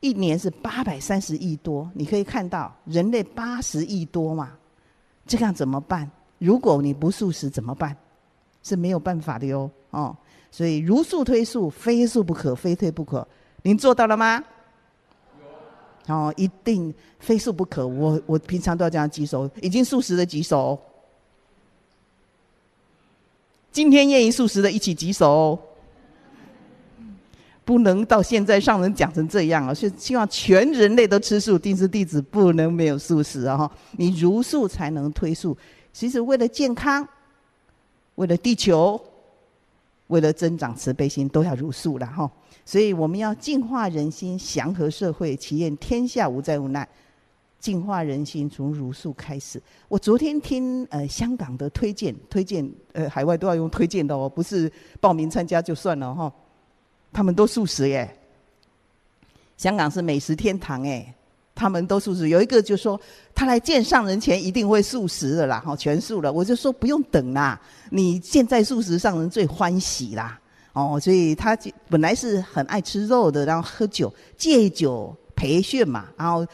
[0.00, 4.52] 一年是八百三十亿多，你可以看到人类八十亿多嘛，
[5.26, 6.10] 这样怎么办？
[6.36, 7.96] 如果你不素食怎么办？
[8.62, 10.14] 是没有办法的哟，哦。
[10.50, 13.26] 所以茹素推素，非素不可，非推不可。
[13.62, 14.42] 您做到了吗？
[16.06, 17.86] 哦，一定非素不可。
[17.86, 20.76] 我我平常都要这样举手，已经素食的举手。
[23.70, 25.58] 今天愿意素食的一起举手。
[27.62, 31.56] 不能到现在上人讲成这样啊，所以希望全人类都吃素。
[31.56, 33.56] 定是弟子不能没有素食啊！
[33.56, 35.56] 哈，你如素才能推素。
[35.92, 37.06] 其实为了健康，
[38.16, 39.00] 为了地球。
[40.10, 42.30] 为了增长慈悲心，都要茹素了哈。
[42.64, 46.86] 所以我们要净化人心，祥和社会，祈愿天下无灾无难。
[47.58, 49.62] 净化人心从茹素开始。
[49.86, 56.32] 我昨天听呃香港的推荐，推荐呃海外都要用推荐的哦，不是报名参加就算了哈。
[57.12, 58.16] 他们都素食耶，
[59.56, 61.14] 香港是美食天堂哎。
[61.60, 62.98] 他们都素食，有一个就说
[63.34, 66.32] 他来见上人前一定会素食的啦，哈，全素了。
[66.32, 70.40] 我就说不用等啦，你现在素食上人最欢喜啦，
[70.72, 71.54] 哦，所以他
[71.90, 76.46] 本来是很爱吃肉的，然后喝酒戒酒培训嘛，然后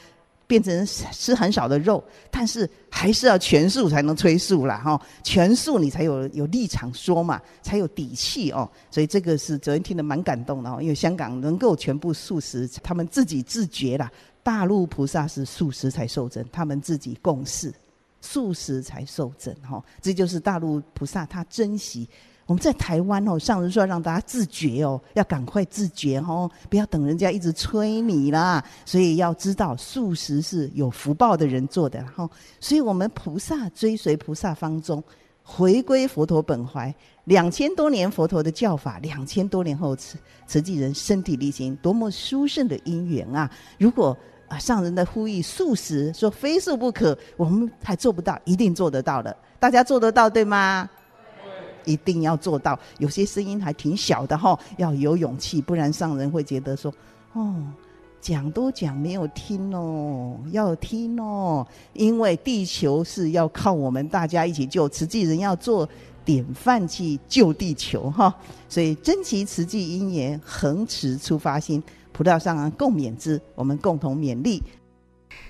[0.49, 4.77] 变成吃很少的肉，但是还是要全素才能催素啦。
[4.85, 8.69] 哈，全素你才有有立场说嘛，才有底气哦。
[8.91, 14.11] 所以这个是昨天听得蛮感动的哦，因为香港能够全部素食，他们自己自觉啦。
[14.47, 17.75] 大陆菩萨是素食才受证，他们自己共事，
[18.21, 22.09] 素食才受证，哈，这就是大陆菩萨他珍惜。
[22.47, 28.65] 我们在台湾哦，上人说要让大家自觉哦，要赶快自觉哦，不要等人家一直催你啦。
[28.85, 32.31] 所以要知道素食是有福报的人做的，哈。
[32.61, 35.03] 所以我们菩萨追随菩萨方中，
[35.43, 36.95] 回归佛陀本怀。
[37.25, 43.51] 两千多年佛陀的教法，两千多年后慈慈济人身体力行，多么殊胜的因缘啊！
[43.77, 44.17] 如果
[44.49, 49.35] 啊上人的呼吁素食，说非素不可，我们还做不到，一定做得到的。
[49.59, 50.89] 大家做得到对吗？
[51.85, 52.79] 一定要做到。
[52.99, 56.93] 有些声音还挺小的哈，要有勇气，不然上人会觉得说，
[57.33, 57.55] 哦，
[58.21, 65.89] 讲都讲没有听哦，要听哦，因为地球是要靠我们大家一起救，慈济人要做。
[66.25, 68.35] 典范去救地球哈，
[68.69, 71.81] 所以珍惜慈济因缘，恒持出发心，
[72.17, 74.63] 葡萄上人共勉之，我们共同勉励。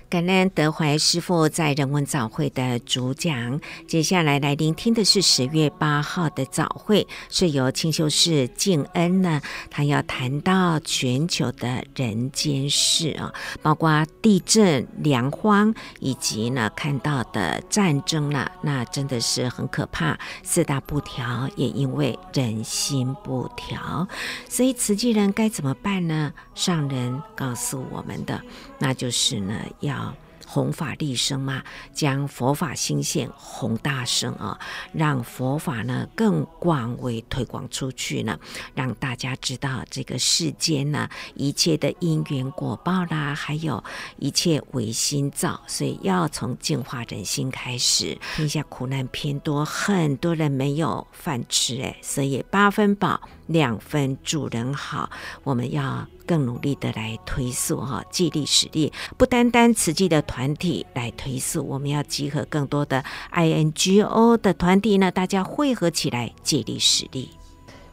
[0.09, 3.61] 感恩德怀师傅在人文早会的主讲。
[3.89, 20.17] 接下来来聆听的是十月八号的早会，是由清修士静恩呢，他要谈到全球的人间事啊，包括地震、粮荒，以及呢看到的战争了，那真的是很可怕。
[20.45, 24.07] 四大不调也因为人心不调，
[24.49, 26.33] 所以慈济人该怎么办呢？
[26.55, 28.41] 上人告诉我们的，
[28.79, 30.15] 那就是呢要。
[30.49, 31.61] 弘法利生嘛，
[31.93, 34.57] 将佛法心性弘大声啊，
[34.93, 38.39] 让佛法呢更广为推广出去呢，
[38.73, 43.83] 让大家知道这个世间呢一切的因缘果报啦，还有
[44.19, 48.17] 一切唯心造，所以要从净化人心开始。
[48.37, 55.11] 天下苦难偏多，很多人没有饭吃哎，所以八分饱，两分助人好，
[55.43, 56.07] 我们要。
[56.27, 67.31] 更努力的来推素哈，借力使力，不单单慈济的团体来推素，我们要集合更多的 INGO 的团体呢，大家汇合起来借力使力。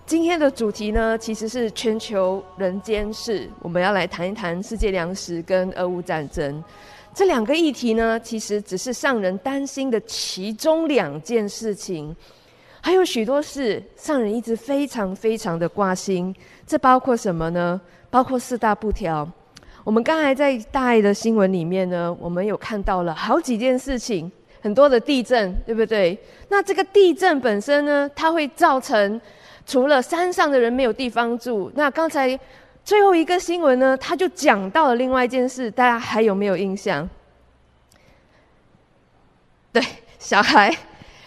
[0.05, 6.61] 今天的主题呢，其实是全球人间事，我们要来谈一谈世界粮食跟俄乌战争
[7.13, 12.13] 这两个议题呢，其实只是上人担心的其中两件事情，
[12.81, 16.35] 还有许多事上人一直非常非常的挂心，
[16.67, 17.79] 这包括什么呢？
[18.13, 19.27] 包括四大不调，
[19.83, 26.15] 我们刚才在大爱的新闻里面呢，我们有看到了好几件事情，很多的地震，对不对？
[26.47, 29.19] 那这个地震本身呢，它会造成
[29.65, 32.39] 除了山上的人没有地方住，那刚才
[32.85, 37.09] 最后一个新闻呢，他就讲到了另外一件事，大家还有没有印象？
[39.71, 39.81] 对，
[40.19, 40.71] 小孩。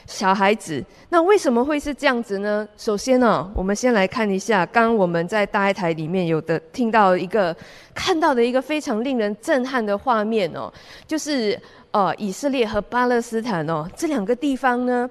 [0.07, 2.67] 小孩子，那为什么会是这样子呢？
[2.77, 7.55] 首先呢、我们先来看一下，刚刚我们在大爱台里面有的听到一个
[7.93, 10.73] 看到的一个非常令人震撼的画面哦，
[11.09, 15.11] 就是呃以色列和巴勒斯坦哦这两个地方呢，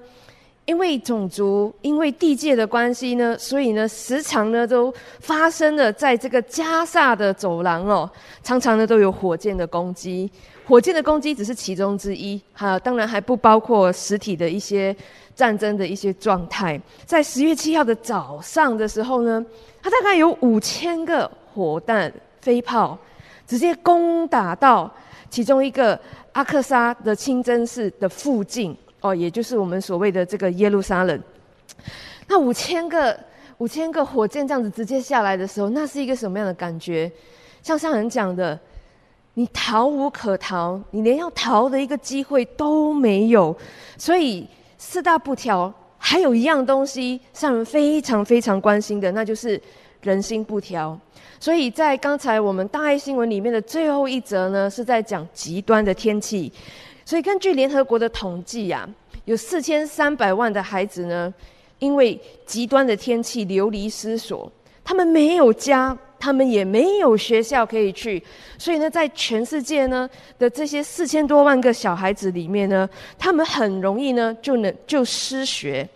[0.64, 8.10] 因为种族、因为地界的关系呢，所以呢时常呢都发生了在这个加萨的走廊哦，
[8.42, 10.30] 常常呢都有火箭的攻击。
[10.66, 14.94] 火箭的攻击只是其中之一，哈，当然还不包括实体的一些
[15.32, 16.80] 战争的一些状态。
[17.04, 19.46] 在十月七号的早上的时候呢，
[19.80, 22.98] 它大概有五千个火弹飞炮
[23.46, 24.92] 直接攻打到
[25.30, 25.98] 其中一个
[26.32, 31.22] 阿克萨的清真寺的附近，哦，也就是我们所谓的这个耶路撒冷。
[32.26, 33.16] 那五千个
[33.58, 37.08] 五千个火箭这样子直接下来的时候，那是一个什么样的感觉？
[37.62, 38.58] 像上人讲的。
[39.38, 43.54] 你逃无可逃，你连要逃的一个机会都没有。
[43.98, 44.46] 所以
[44.78, 49.60] 四大不调，还有一样东西，上人非常非常关心的，那就是
[50.00, 50.98] 人心不调。
[51.38, 56.50] 所以在刚才我们大爱新闻里面的最后一则呢，是在讲极端的天气。
[57.04, 58.88] 所以根据联合国的统计呀、啊，
[59.26, 61.32] 有四千三百万的孩子呢，
[61.78, 64.50] 因为极端的天气流离失所，
[64.86, 65.94] 他们没有家。
[66.18, 68.20] 他们也没有学校可以去，
[68.58, 70.08] 所以呢，在全世界呢
[70.38, 75.86] 的这些四千多万个小孩子里面呢，他们很容易呢就能就失学。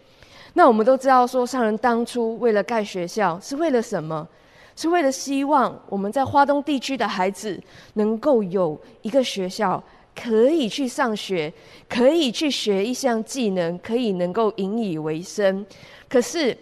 [0.52, 4.28] 那我们都知道说，商人当初为了盖学校是为了什么？
[4.76, 7.58] 是为了希望我们在花东地区的孩子
[7.94, 9.82] 能够有一个学校
[10.14, 11.50] 可以去上学，
[11.88, 15.64] 可以去学一项技能，可以能够引以为生。
[16.10, 16.56] 可是。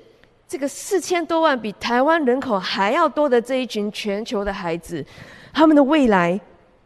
[0.48, 5.04] 这个四千多万比台湾人口还要多的这一群全球的孩子，
[5.52, 6.40] 他们的未来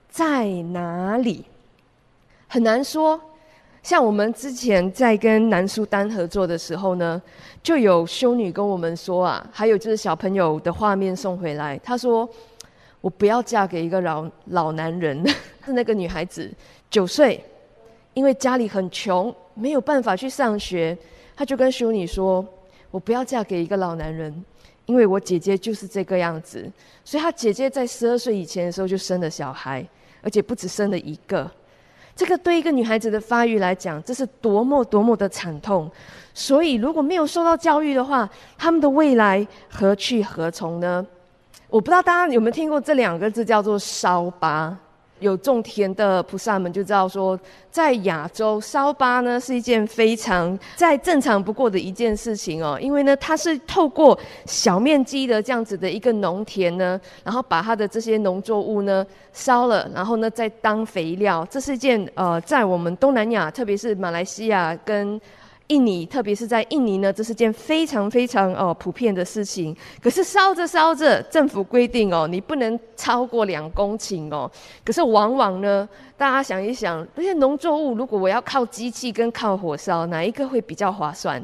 [0.09, 1.45] 在哪里？
[2.49, 3.21] 很难说。
[3.85, 7.23] 像我们之前在跟南苏丹合作的时候呢，
[7.63, 12.29] 就有修女跟我们说啊，还有就是小朋友的画面送回来，她说
[13.01, 15.25] ：“我不要嫁给一个老老男人。”
[15.65, 16.51] 是那个女孩子
[16.91, 17.45] 九岁，
[18.15, 20.99] 因为家里很穷，没有办法去上学，
[21.37, 22.45] 她就跟修女说。
[22.93, 24.45] 我不要嫁给一个老男人，
[24.87, 26.71] 因为我姐姐就是这个样子。
[27.05, 29.85] 所以她姐姐在十二岁以前的时候就生了小孩，
[30.23, 31.51] 而且不止生了一个。
[32.15, 35.91] 这个对一个女孩子的发育来讲，这是多么多么的惨痛。
[36.35, 38.29] 所以如果没有受到教育的话，
[38.59, 41.05] 他们的未来何去何从呢？
[41.71, 44.79] 我不知道大家有没有听过这两个字，叫做烧疤。
[45.23, 47.39] 有种田的菩萨们就知道说，
[47.71, 65.19] 在亚洲烧疤呢是一件非常再正常不过的一件事情哦，因为呢它是透过小面积的这样子的一个农田呢，然后把它的这些农作物呢烧了，然后呢再当肥料，这是一件呃在我们东南亚，特别是马来西亚跟。
[65.69, 69.75] 印尼，特别是在印尼呢，这是件非常非常哦普遍的事情。
[70.03, 74.51] 可是烧着烧着，政府规定哦，你不能超过两公顷哦。
[74.85, 81.43] 可是往往呢，大家想一想，那些农作物如果我要靠机器跟靠火烧，哪一个会比较划算？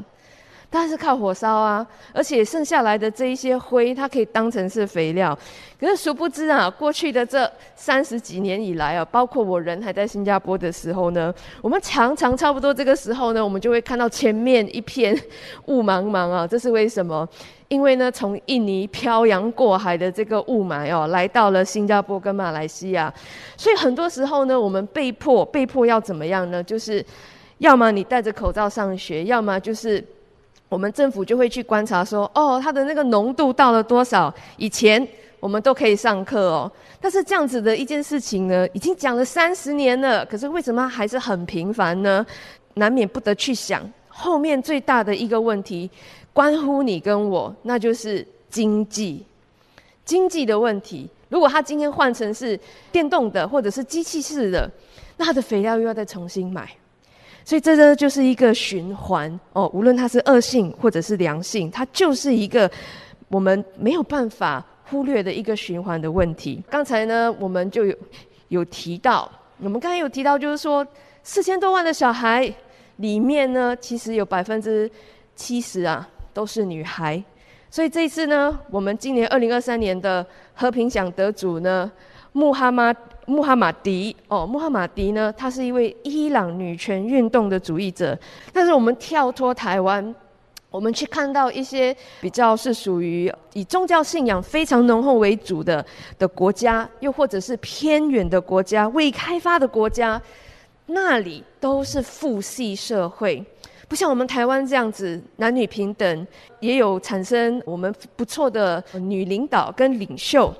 [0.71, 5.37] 当然是靠火烧啊，而且剩下来的这一些灰，它可以当成是肥料。
[5.79, 15.19] 可是殊不知啊，过去的这三十几年以来啊，包括我人还在新加坡的时候呢，我们常常差不多这个时候呢，我们就会看到前面一片
[15.65, 16.45] 雾茫茫啊。
[16.45, 17.27] 这是为什么？
[17.69, 23.11] 因为呢，从印尼漂洋过海的这个雾霾哦，来到了新加坡跟马来西亚，
[23.57, 26.63] 所以很多时候呢，我们被迫被迫要怎么样呢？
[26.63, 27.03] 就是
[27.57, 30.05] 要么你戴着口罩上学，要么就是。
[30.69, 34.33] 我们政府就会去观察说，哦，它的那个浓度到了多少？
[34.55, 35.05] 以前
[35.39, 42.25] 我们都可以上课哦，但是这样子的一件事情呢，已经讲了三十年了，可是为什么还是很频繁呢？
[42.75, 45.89] 难免不得去想后面最大的一个问题，
[46.31, 49.25] 关乎你跟我，那就是经济，
[50.05, 51.09] 经济的问题。
[51.29, 52.59] 如果他今天换成是
[52.91, 54.69] 电动的或者是机器式的，
[55.17, 56.69] 那它的肥料又要再重新买。
[57.49, 62.69] 所以这呢，就是一个循环哦，无论它是恶性或者是良性，它就是一个
[63.27, 66.63] 我们没有办法忽略的一个循环的问题。
[66.69, 67.95] 刚才呢，我们就有
[68.49, 69.27] 有提到，
[69.57, 70.85] 我们刚才有提到，就是说
[71.23, 72.53] 四千多万的小孩
[72.97, 74.87] 里面呢，其实有百分之
[75.35, 77.23] 七十啊都是女孩。
[77.71, 80.23] 所以这一次呢，我们今年二零二三年的
[80.53, 81.91] 和平奖得主呢，
[82.31, 82.93] 穆哈马。
[83.25, 88.17] 穆哈马迪哦，穆哈马迪呢，他是一位伊朗女权运动的主义者。
[88.51, 90.15] 但是我们跳脱台湾，
[90.71, 95.85] 我们去看到一些比较是属于以宗教信仰非常浓厚为主的
[96.17, 100.19] 的国家，又或者是偏远的国家、未开发的国家，
[100.87, 103.45] 那里都是父系社会，
[103.87, 106.27] 不像我们台湾这样子男女平等，
[106.61, 110.51] 也有产生我们不错的女领导跟领袖。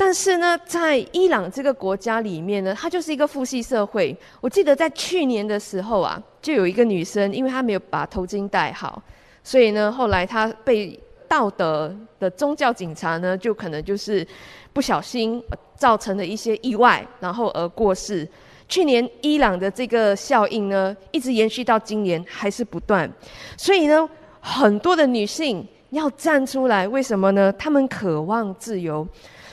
[0.00, 4.16] 但是呢，在伊朗这个国家里面呢，它就是一个父系社会。
[4.40, 9.02] 我记得在去年的时候啊，就有一个女生，因为她没有把头巾戴好，
[9.42, 14.24] 所以呢，后来她被道德的宗教警察呢，就可能就是
[14.72, 15.42] 不小心
[15.74, 18.26] 造成了一些意外，然后而过世。
[18.68, 23.10] 去年伊朗的这个效应呢，一直延续到今年还是不断。
[23.56, 24.08] 所以呢，
[24.40, 27.52] 很多的女性要站出来，为什么呢？
[27.58, 29.04] 她们渴望自由。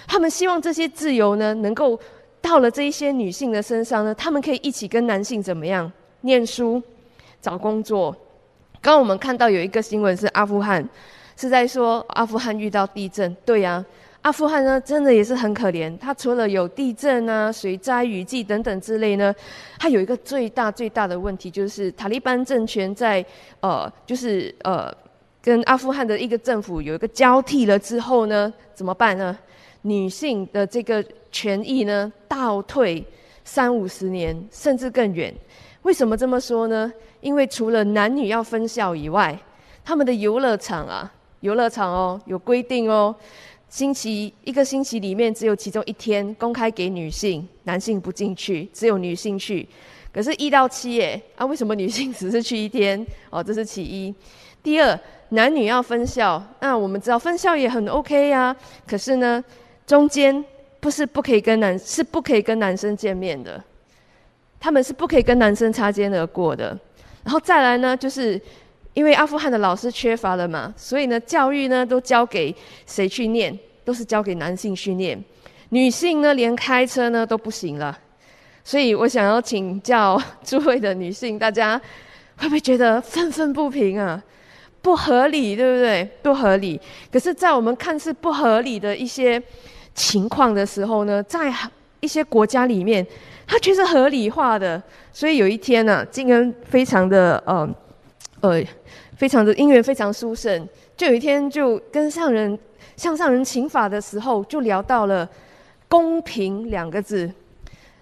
[0.07, 1.99] 他们希望这些自由呢，能够
[2.41, 5.91] 到了这一些女性的身上呢，他们可以一起跟男性怎么样
[6.21, 6.81] 念书、
[7.41, 8.11] 找工作。
[8.81, 10.87] 刚刚我们看到有一个新闻是阿富汗，
[11.35, 13.35] 是在说阿富汗遇到地震。
[13.43, 13.83] 对呀，
[14.21, 15.97] 阿富汗呢真的也是很可怜。
[15.97, 19.33] 它除了有地震啊、水灾、雨季等等之类呢，
[19.79, 23.25] 它有一个最大最大的问题，就是塔利班政权在
[23.59, 24.93] 呃，就是呃，
[25.41, 29.35] 跟阿富汗的一个政府有一个交替了之后呢，怎么办呢？
[29.85, 33.05] 女性的这个权益呢，倒退
[33.43, 35.31] 三五十年，甚至更远。
[35.83, 36.91] 为什么这么说呢？
[37.21, 39.37] 因为除了男女要分校以外，
[39.83, 43.15] 他们的游乐场啊，游乐场哦，有规定哦，
[43.69, 49.67] 星期一个星期里面只有其中一天公开给女性，男性不进去，只有女性去。
[50.11, 53.05] 可是，一到七耶，啊，为什么女性只是去一天？
[53.29, 54.11] 哦，这是其一。
[54.63, 58.55] 第二，男女要分校，那我们知道分校也很 OK 呀，
[58.87, 59.43] 可是呢？
[59.85, 60.43] 中间
[60.79, 63.63] 不是不可以跟男，是不可以跟男生见面的，
[64.59, 66.77] 他们是不可以跟男生擦肩而过的。
[67.23, 68.39] 然后再来呢，就是
[68.93, 72.55] 因为阿富汗的老师缺乏了嘛，所以呢，教育呢都交给
[72.85, 73.57] 谁去念？
[73.83, 75.23] 都是交给男性去念。
[75.69, 77.97] 女性呢，连开车呢都不行了。
[78.63, 81.79] 所以我想要请教 诸位的女性，大家
[82.37, 84.23] 会不会觉得愤愤不平啊？
[84.81, 86.07] 不合理，对不对？
[86.21, 86.79] 不合理。
[87.11, 89.41] 可是，在我们看似不合理的一些
[89.95, 91.51] 情况的时候呢，在
[92.01, 93.05] 一些国家里面，
[93.47, 94.81] 它却是合理化的。
[95.11, 97.67] 所以有一天呢、啊，金恩非常的呃
[98.41, 98.63] 呃，
[99.15, 102.59] 非常的因缘非常殊胜，就有一天就跟上人
[102.97, 105.27] 向上人请法的时候，就聊到了
[105.87, 107.19] 公平两个字。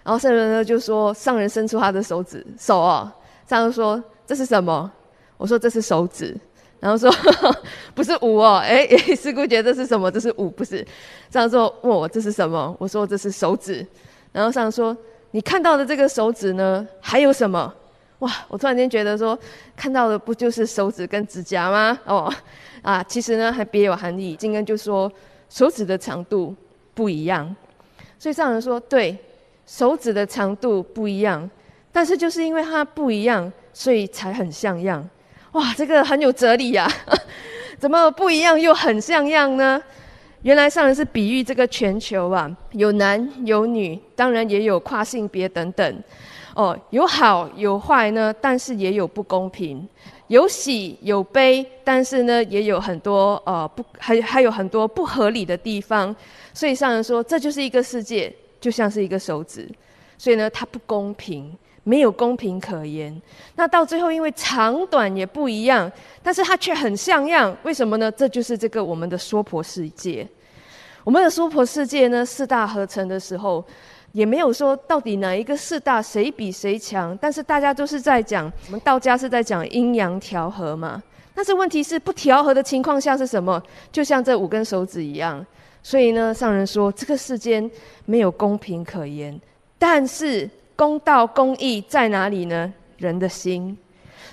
[0.02, 3.10] 然后圣人呢就说，上人伸出他的手指手哦，
[3.48, 4.90] 上人说这是什么？
[5.36, 6.36] 我说这是手指。
[6.84, 7.62] 然后说呵呵
[7.96, 10.10] 不是五哦，哎，师姑觉得这是什么？
[10.10, 10.86] 这是五，不是。
[11.30, 12.76] 上人说问我这是什么？
[12.78, 13.86] 我说这是手指。
[14.32, 14.94] 然后上人说
[15.30, 17.72] 你看到的这个手指呢，还有什么？
[18.18, 18.30] 哇！
[18.48, 19.38] 我突然间觉得说
[19.74, 21.98] 看到的不就是手指跟指甲吗？
[22.04, 22.30] 哦，
[22.82, 24.36] 啊，其实呢还别有含义。
[24.36, 25.10] 金恩就说
[25.48, 26.54] 手指的长度
[26.92, 27.56] 不一样，
[28.18, 29.16] 所以上人说对。
[29.66, 31.48] 手指的长度不一样，
[31.90, 35.08] 但是就是因为它不一样，所以才很像样。
[35.54, 36.88] 哇，这个很有哲理呀！
[37.78, 39.82] 怎么不一样又很像样呢？
[40.42, 46.02] 原来上人是比喻这个全球啊，有男有女，当然也有跨性别等等。
[46.54, 49.88] 哦，有好有坏呢，但是也有不公平，
[50.26, 56.14] 有喜有悲，但是呢也有很多呃不还还有很多不合理的地方。
[56.52, 58.32] 所以上人说，这就是一个世界。
[58.60, 59.68] 就像是一个手指，
[60.16, 63.22] 所以呢，它不公平，没有公平可言。
[63.54, 65.90] 那到最后，因为长短也不一样，
[66.22, 68.10] 但是它却很像样，为什么呢？
[68.10, 70.26] 这就是这个我们的娑婆世界。
[71.04, 73.62] 我们的娑婆世界呢，四大合成的时候，
[74.12, 81.02] 也没有说到底哪一个四大谁比谁强，但是大家都是在讲，我们道家是在讲阴阳调和嘛。
[81.34, 83.62] 但是问题是，不调和的情况下是什么？
[83.92, 85.44] 就像这五根手指一样。
[85.82, 87.70] 所以呢，上人说这个世间
[88.06, 89.38] 没有公平可言，
[89.78, 92.72] 但是公道公义在哪里呢？
[92.98, 93.76] 人的心。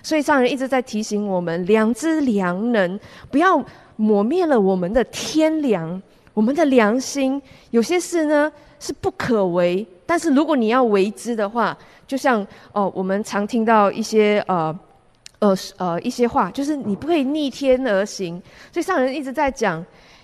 [0.04, 3.64] 所以上人一直在提醒我们，良知良能，不要
[3.96, 6.02] 抹灭了我们的天良，
[6.34, 7.42] 我们的良心。
[7.70, 11.78] 有些事呢是不可为，但是如果你要为之的话，
[12.08, 14.80] 就像哦，我们常听到一些呃
[15.39, 18.42] 呃呃一些话，就是你不可以逆天而行。
[18.72, 19.84] 所以上人一直在讲。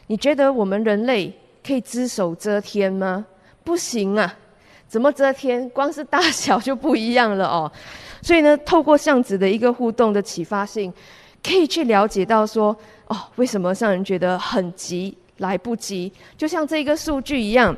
[0.10, 3.26] 你觉得我们人类可以只手遮天吗？
[3.66, 4.34] 不行啊！
[4.88, 5.70] 怎么遮天？
[5.70, 7.72] 光是大小就不一样了哦。
[8.22, 10.92] 所以呢，透过这样子的一个互动的启发性，
[11.44, 12.76] 可以去了解到说，
[13.08, 16.12] 哦，为什么让人觉得很急，来不及？
[16.38, 17.76] 就像这个数据一样，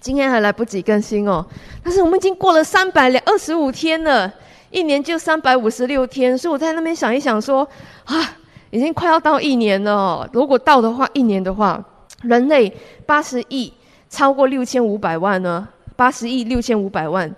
[0.00, 1.44] 今天还来不及更新哦。
[1.82, 4.32] 但是我们已经过了三百二十五天了，
[4.70, 7.68] 一年就三百五十六天，所以我在那边想一想说，
[8.04, 8.36] 啊。
[8.70, 11.80] 已经快要到一年了哦，如果到的话，一年的话，
[12.22, 12.68] 人类
[13.06, 13.72] 八十亿
[14.10, 15.68] 超过六千五百万呢？
[15.96, 17.32] 八十亿六千五百万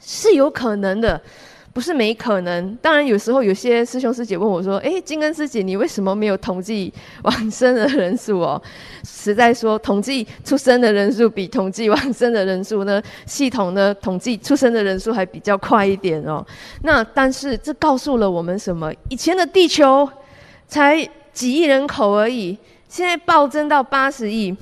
[0.00, 1.20] 是有可能的，
[1.72, 2.74] 不是没可能。
[2.82, 6.92] 当然，有时候有些师兄师姐问我说：“诶，金恩师姐，你为什么没有统计
[7.22, 8.60] 往生的人数哦？”
[9.04, 16.44] 实在说，统计出生的人数比统计往生的人数呢，系统呢统计出生的人数还比较快一点哦。
[16.82, 18.92] 那但是这告诉了我们什么？
[19.08, 20.08] 以前的地球。
[20.66, 22.56] 才几亿人口而已，
[22.88, 24.52] 现在暴增到八十亿。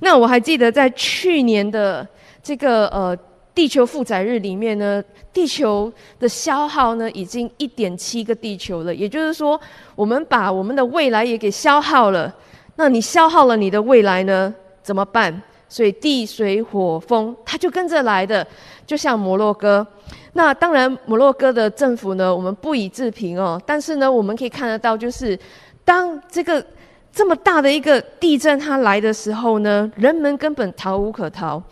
[0.00, 2.04] 那我还记得在去年的
[2.42, 3.16] 这个呃
[3.54, 8.94] 地球负载日里面呢，地球的消耗呢已经一点七个地球了。
[8.94, 9.60] 也就是说，
[9.94, 12.34] 我们把我们的未来也给消耗了。
[12.76, 15.42] 那你消耗了你的未来呢，怎么办？
[15.68, 18.44] 所以地水火风它就跟着来的，
[18.86, 19.86] 就像摩洛哥。
[20.32, 23.60] 那当然，摩洛哥的政府呢，我们不予置评哦。
[23.66, 25.38] 但是呢，我们可以看得到，就是
[25.84, 26.64] 当这个
[27.12, 31.62] 这么大的一个地震它来的时候呢，人们根本逃无可逃。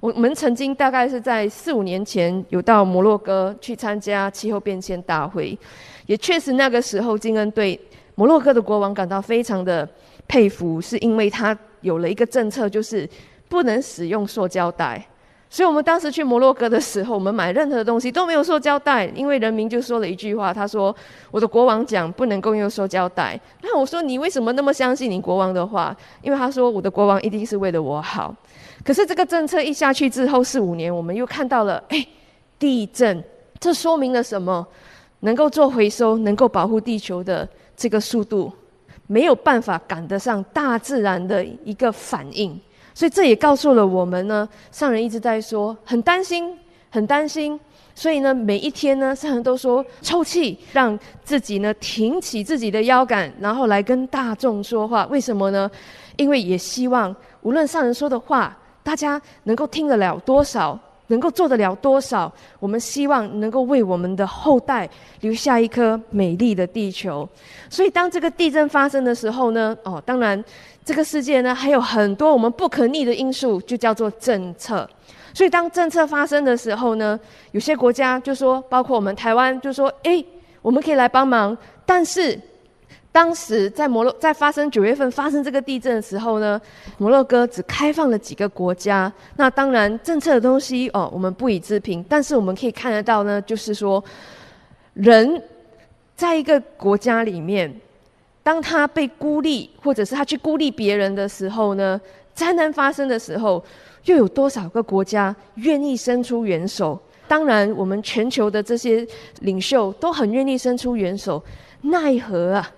[0.00, 5.58] 我们曾经大概是在四五年前有到摩洛哥去参加气候变迁大会，
[6.06, 7.80] 也确实那个时候金恩对
[8.14, 9.88] 摩洛哥的国王感到非常的
[10.28, 13.08] 佩服，是因为他有了一个政策，就是
[13.48, 15.04] 不能使用塑胶袋。
[15.48, 20.94] 所以，我们当时去摩洛哥的时候，我们买任何东西都没有塑胶袋，因为人民就说了一句话，他说
[21.30, 28.34] ：“我的国王讲不能够用塑胶袋。”那我说：“你为什么那么相信你国王的话？”因为他说：“我的国王一定是为了我好。”
[28.86, 32.06] 可是这个政策一下去之后四五年，我们又看到了，哎，
[32.56, 33.24] 地震，
[33.58, 34.64] 这说明了什么？
[35.20, 38.52] 能够做回收、能够保护地球的这个速度，
[39.08, 42.56] 没有办法赶得上大自然的一个反应。
[42.94, 46.56] 所以这也告诉了我们呢，上人一直在说很担心，
[46.88, 47.58] 很担心。
[47.92, 55.04] 所以呢，每一天呢，上人都说抽气，让自己呢挺起自己的腰杆，然后来跟大众说话。
[55.06, 55.68] 为什么呢？
[56.16, 58.56] 因为也希望无论上人说的话，
[58.86, 60.78] 大家能够听得了多少。
[61.08, 62.32] 能够做得了多少？
[62.58, 67.28] 我们希望能够为我们的后代留下一颗美丽的地球。
[67.70, 70.44] 所以，当这个地震发生的时候呢，哦，当然，
[70.84, 74.88] 这个世界呢还有很多我们不可逆的因素，就叫做政策。
[75.32, 77.16] 所以，当政策发生的时候呢，
[77.52, 80.26] 有些国家就说，包括我们台湾，就说：“诶，
[80.60, 81.56] 我们可以来帮忙。”
[81.86, 82.36] 但是，
[83.16, 86.60] 当时在摩洛在发生九月份发生这个地震的时候呢，
[86.98, 89.10] 摩洛哥只开放了几个国家。
[89.36, 92.04] 那当然政策的东西哦，我们不予置评。
[92.10, 94.04] 但是我们可以看得到呢，就是说
[94.92, 95.42] 人
[96.14, 97.74] 在一个国家里面，
[98.42, 101.98] 当他被孤立，或者是他去孤立别人的时候呢，
[102.34, 103.64] 灾难发生的时候，
[104.04, 107.00] 又有多少个国家愿意伸出援手？
[107.26, 109.08] 当然，我们全球的这些
[109.40, 111.42] 领袖都很愿意伸出援手，
[111.80, 112.70] 奈何啊？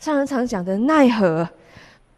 [0.00, 1.46] 上人常讲的奈何，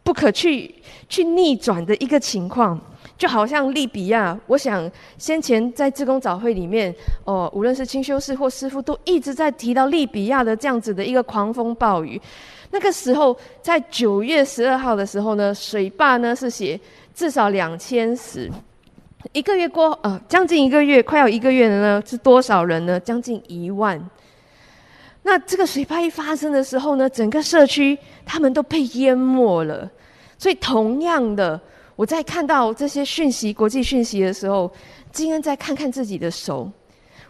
[0.05, 0.73] 不可去
[1.09, 2.81] 去逆转的一个情况，
[3.19, 4.39] 就好像利比亚。
[4.47, 12.21] 我想先前在自工早会里面，哦，无论是清修士或师父，都一直在提到利比亚的这样子的一个狂风暴雨。
[12.71, 16.79] 那个时候，在九月十二号的时候呢，水坝呢是写
[17.13, 18.49] 至少两千死。
[19.33, 22.99] 一个月过，呃，将近一个月，快要一个月了呢，是多少人呢？
[23.01, 24.01] 将近一万。
[25.23, 27.97] 那这个水坝一发生的时候呢，整个社区
[28.27, 29.89] 他们都被淹没了。
[30.37, 31.61] 所以同样的，
[31.95, 34.71] 我在看到这些讯息、国际讯息的时候，
[35.13, 36.69] 今天再看看自己的手，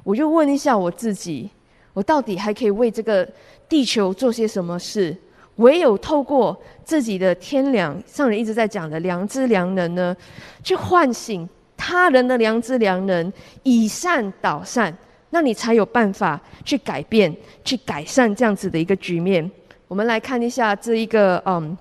[0.02, 1.50] 我就问一下我自己：
[1.92, 3.28] 我到底还可以为这个
[3.68, 5.14] 地球做些什么事？
[5.56, 10.16] 唯有透过自己的天良，上人一直在讲的良知良能呢，
[10.64, 13.30] 去唤醒他人的良知良能，
[13.62, 14.96] 以善导善。
[15.34, 19.50] 那你才有办法去改变、去改善这样子的一个局面。
[19.88, 21.76] 我们来看一下这一个嗯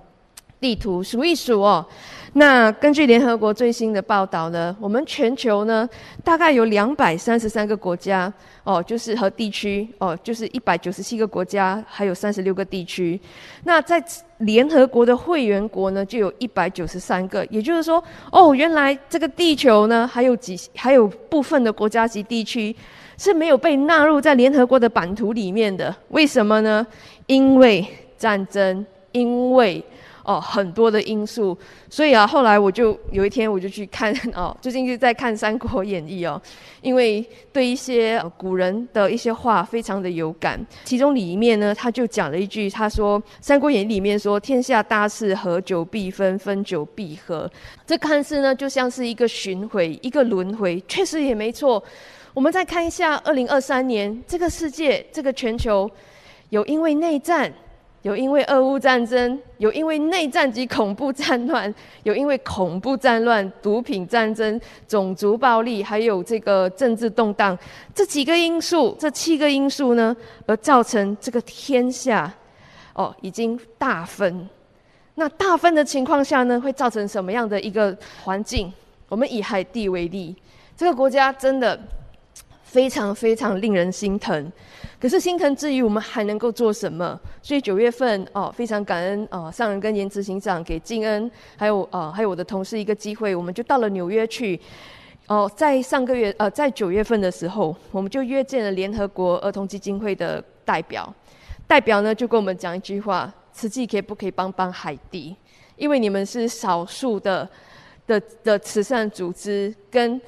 [0.58, 1.86] 地图，数一数哦。
[2.34, 5.88] 那根据联合国最新的报道呢，我们全球呢
[6.24, 8.32] 大概有两百三十三个国家
[8.64, 13.20] 哦，就是和地区哦，就是一百九十七个国家，还有三十六个地区。
[13.64, 14.02] 那在
[14.38, 17.44] 联合国的会员国呢，就有一百九十三个。
[17.50, 22.74] 也就是说，哦，原来这个地球呢，还有几还有部分的国家级地区。
[23.18, 26.84] 是没有被纳入在联合国的版图里面的，为什么呢？
[27.26, 27.86] 因为
[28.18, 29.84] 战争，因为
[30.24, 31.56] 哦很多的因素，
[31.90, 36.40] 所以啊，后来我就有一天我就去看 哦，最近就在看《三国演义》哦，
[36.80, 40.64] 因为对一些、古人的一些话非常的有感。
[40.84, 47.50] 其中里面呢，他就讲了一句，他说《三国演义》里面说：“天下大事，合久必分，分久必合。”
[47.86, 51.82] 这看似呢就像是一个巡回，一个轮回，确实也没错。
[52.34, 55.90] 我们再看一下，二零二三年这个世界，这个全球，
[56.48, 57.52] 有因为内战，
[58.02, 61.72] 有因为俄乌战争，有因为内战及恐怖战乱，
[62.02, 67.56] 有因为恐怖战乱、毒品战争、种族暴力，还有这个政治动荡，
[67.94, 70.14] 这几个因素，这七个因素呢，
[70.46, 72.32] 而造成这个天下，
[72.94, 74.48] 哦，已经大分。
[75.14, 78.72] 那大分的情况下呢，会造成什么样的一个环境？
[79.08, 80.34] 我们以海地为例，
[80.76, 81.78] 这个国家真的。
[82.64, 84.50] 非常非常令人心疼，
[85.02, 87.18] 可是心疼之余，我们还能够做什么？
[87.42, 94.60] 所以九月份哦，非常感恩哦，上人跟严执行长给静恩，还有呃，还有我的同事一个机会，我们就到了纽约去。
[95.26, 101.12] 哦，在上个月呃，在九月份的时候，我们就约见了联合国儿童基金会的代表，
[101.66, 105.34] 代表呢就跟我们讲一句话：慈济可以不可以帮帮海地？
[105.74, 107.48] 因为你们是少数的
[108.06, 110.20] 的的慈善组织，跟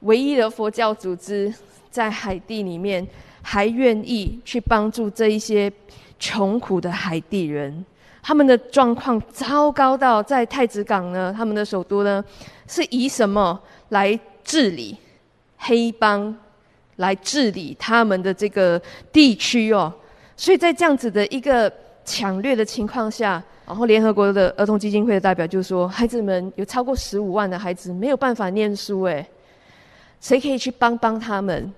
[0.00, 1.54] 唯一的佛教组织。
[1.88, 3.06] 在海地里面，
[3.48, 5.72] 还愿意去帮助这一些
[6.18, 7.86] 穷苦的海地人，
[8.20, 12.22] 他们的状况糟糕到在太子港呢，他们的首都呢，
[12.66, 13.56] 是以什么
[13.90, 14.96] 来治理
[15.58, 16.36] 黑帮，
[16.96, 18.82] 来治理他们的这个
[19.12, 19.94] 地区哦？
[20.36, 21.72] 所以在这样子的一个
[22.04, 29.24] 抢掠的情况下，然后联合国的儿童基金会的代表就说，孩子们有超过十五万的孩子没有办法念书，诶，
[30.20, 31.72] 谁可以去帮帮他们？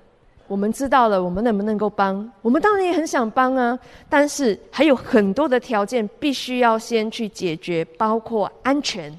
[0.49, 2.29] 我们知道了，我们能不能够帮？
[2.41, 3.79] 我们当然也很想帮啊，
[4.09, 9.15] 但是还有很多的条件必须要先去解决，包括安全。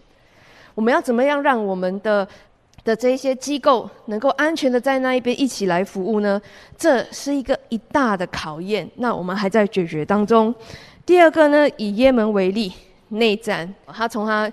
[0.74, 2.28] 我们要怎么样让我们的
[2.84, 6.42] 的这些机构能够安全的在那一边一起来服务呢？
[6.76, 8.90] 这是一个一大的考验。
[8.96, 10.54] 那我们还在解决当中。
[11.06, 12.74] 第二个呢，以也门为例，
[13.10, 14.52] 内战，他从他。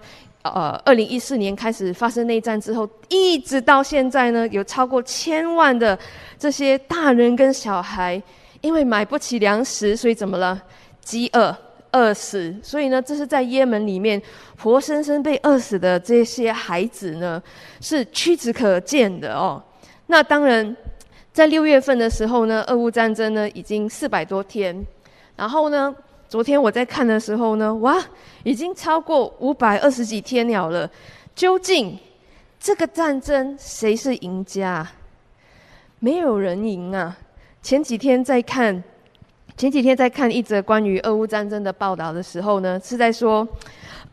[0.55, 5.99] 呃，二零一四年开始发生内战之后，一直到现在呢，有超过千万的
[6.39, 8.23] 这些大人跟小孩，
[8.61, 10.63] 因为买不起粮食，所以怎么了？
[11.01, 11.57] 饥饿
[11.93, 12.55] 饿死。
[12.63, 14.21] 所以呢，这是在也门里面
[14.59, 17.43] 活生生被饿死的这些孩子呢，
[17.81, 19.63] 是屈指可见的哦。
[20.07, 20.77] 那当然，
[21.33, 24.85] 在六月份的时候呢，俄乌战争呢已经四百多天，
[25.37, 25.95] 然后呢。
[26.29, 27.97] 昨天我在看的时候呢，哇，
[28.43, 30.91] 已经超过五百二十几天了了。
[31.35, 31.99] 究竟
[32.59, 34.87] 这个战争谁是赢家？
[35.99, 37.17] 没有人赢啊！
[37.63, 38.83] 前几天在看
[39.57, 43.47] 前几天在看一则关于俄乌战争的报道的时候呢，是在说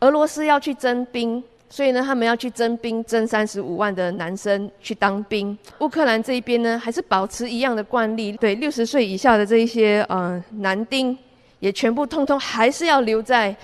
[0.00, 5.56] 俄罗斯要去征兵，所以呢，他们要去征兵，征三十五万的男生去当兵。
[5.80, 11.16] 乌克兰这一边呢，还是保持一样的惯例，对六十岁以下的这一些呃男丁，
[11.64, 13.56] 也全部通通还是要留在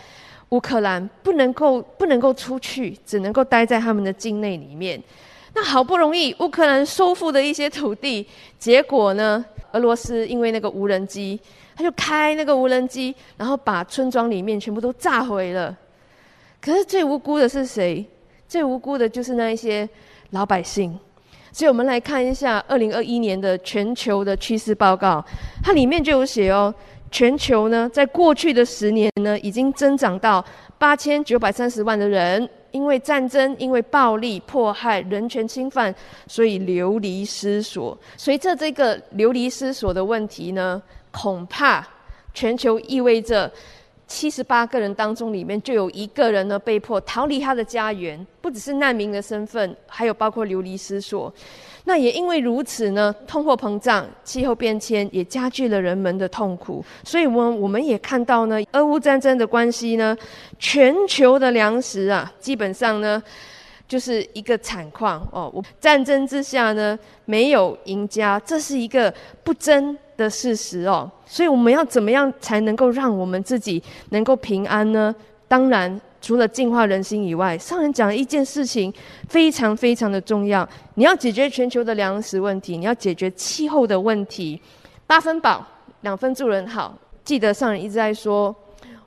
[0.48, 4.98] 乌克兰，不能够不能够出去，只能够待在他们的境内里面。
[5.53, 8.26] 那好不容易乌克兰收复的一些土地，
[8.59, 11.38] 结果呢，俄罗斯因为那个无人机。
[11.76, 15.74] 他就开那个无人机，然后把村庄里面全部都炸毁了。
[16.61, 18.05] 可是最无辜的是谁？
[18.46, 19.88] 最无辜的就是那一些
[20.30, 20.98] 老百姓。
[21.53, 25.24] 所以我们来看一下二零二一年的全球的趋势报告，
[25.64, 26.74] 它里面就有写哦，
[27.11, 30.44] 全球呢在过去的十年呢已经增长到
[30.78, 35.94] 八千九百三十万的人，因为战争、因为暴力、迫害、人权侵犯，
[36.26, 37.98] 所以流离失所。
[38.16, 40.80] 随着这个流离失所的问题呢，
[41.11, 41.86] 恐怕
[42.32, 43.50] 全球意味着
[44.06, 51.32] 七十八个人当中，里面就有一个人呢被迫逃离他的家园，不只是难民的身份，还有包括流离失所。
[51.85, 56.85] 那也因为如此呢，通货膨胀、气候变迁也加剧了人们的痛苦。
[57.05, 60.16] 所以，我我们也看到呢，俄乌战争的关系呢，
[60.59, 63.22] 全球的粮食啊，基本上呢
[63.89, 65.53] 就是一个惨况哦。
[65.81, 69.12] 战争之下呢，没有赢家，这是一个
[69.43, 75.14] 不争的事实哦，所以我们要怎么样才能够让我们自己能够平安呢？
[75.49, 78.93] 当然，除了净化人心以外，上人讲一件事情
[79.29, 80.68] 非常非常的重要。
[80.95, 84.61] 你要解决全球的粮食问题，你要解决气候的问题，
[85.07, 85.66] 八分饱，
[86.03, 86.95] 两分助人好。
[87.25, 88.55] 记得上人一直在说，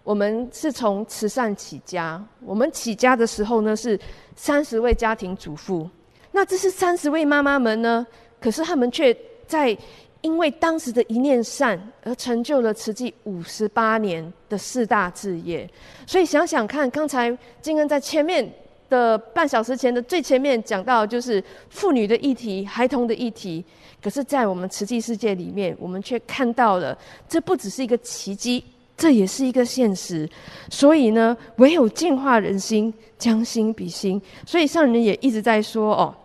[0.03, 2.24] 我们是从慈善起家。
[2.43, 3.99] 我们起家的时候呢，是
[4.36, 5.89] 三十位家庭主妇，
[6.32, 8.05] 那这是三十位妈妈们呢，
[8.39, 9.78] 可是他们却在。
[10.24, 15.69] 因为当时的一念善，而成就了慈济五十八年的四大志业。
[16.07, 18.49] 所以想想看，刚才静恩在前面
[18.89, 23.63] 的半小时前的最前面讲到，就是妇女的议题、孩童的议题。
[24.01, 26.97] 可是，在我们慈济世界里面，我们却看到了，
[27.28, 28.63] 这不只是一个奇迹，
[28.97, 30.30] 这也是一个现实。
[30.69, 34.21] 所以呢，唯有净化人心，将心比心。
[34.45, 36.15] 所以上人也一直在说哦，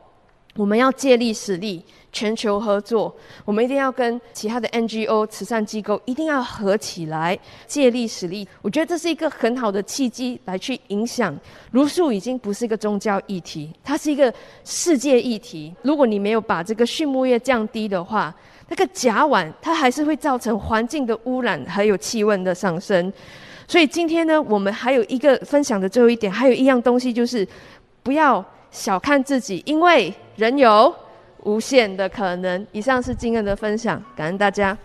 [0.59, 1.83] 我们要借力使力。
[2.11, 8.49] 全球合作，我们一定要跟其他的 NGO 慈善机构一定要合起来，借力使力。
[8.63, 11.39] 我觉得这是一个很好的契机，来去影响。
[11.71, 14.33] 茹素已经不是一个宗教议题，它是一个
[14.65, 15.73] 世界议题。
[15.83, 18.35] 如果你没有把这个畜牧业降低的话，
[18.69, 23.13] 那个甲烷它还是会造成环境的污染，还有气温的上升。
[23.69, 27.47] 所以今天呢，我们还有一个分享的最后一点，还有一样东西就是
[28.03, 30.95] 不要小看自己，因为人有。
[31.45, 32.67] 无限的可能。
[32.73, 34.77] 以上是今天的分享，感恩大家。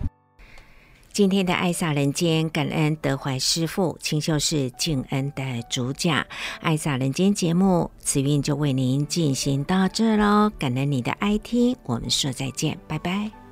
[1.12, 6.26] 今天的爱洒人间，感恩德怀师父、清秀是静恩的主讲。
[6.62, 10.51] 爱洒人间节目，此运就为您进行到这喽。
[10.60, 13.42] 感恩你的爱听，我们说再见，拜拜。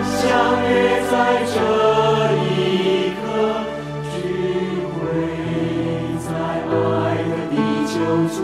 [0.03, 0.23] 相
[0.63, 0.71] 约
[1.11, 1.13] 在
[1.51, 1.55] 这
[2.37, 3.23] 一刻
[4.11, 4.15] 聚
[4.91, 4.95] 会
[6.25, 6.27] 在
[6.69, 6.73] 爱
[7.29, 7.53] 的地
[7.87, 7.93] 球
[8.35, 8.37] 座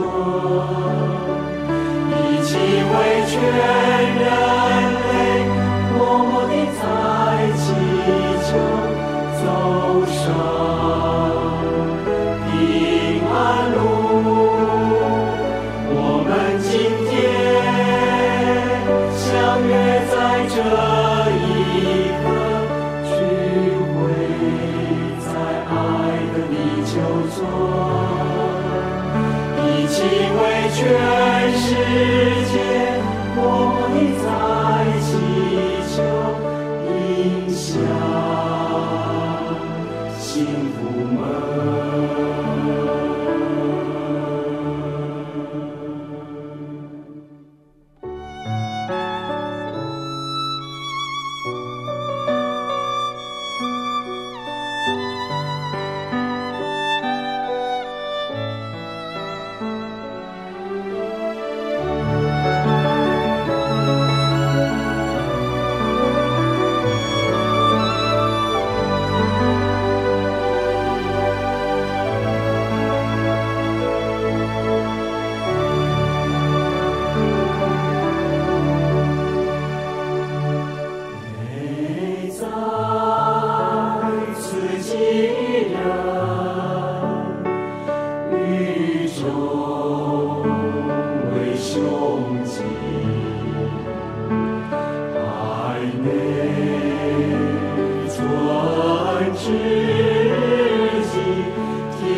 [2.09, 2.93] 一起为
[3.28, 3.80] 全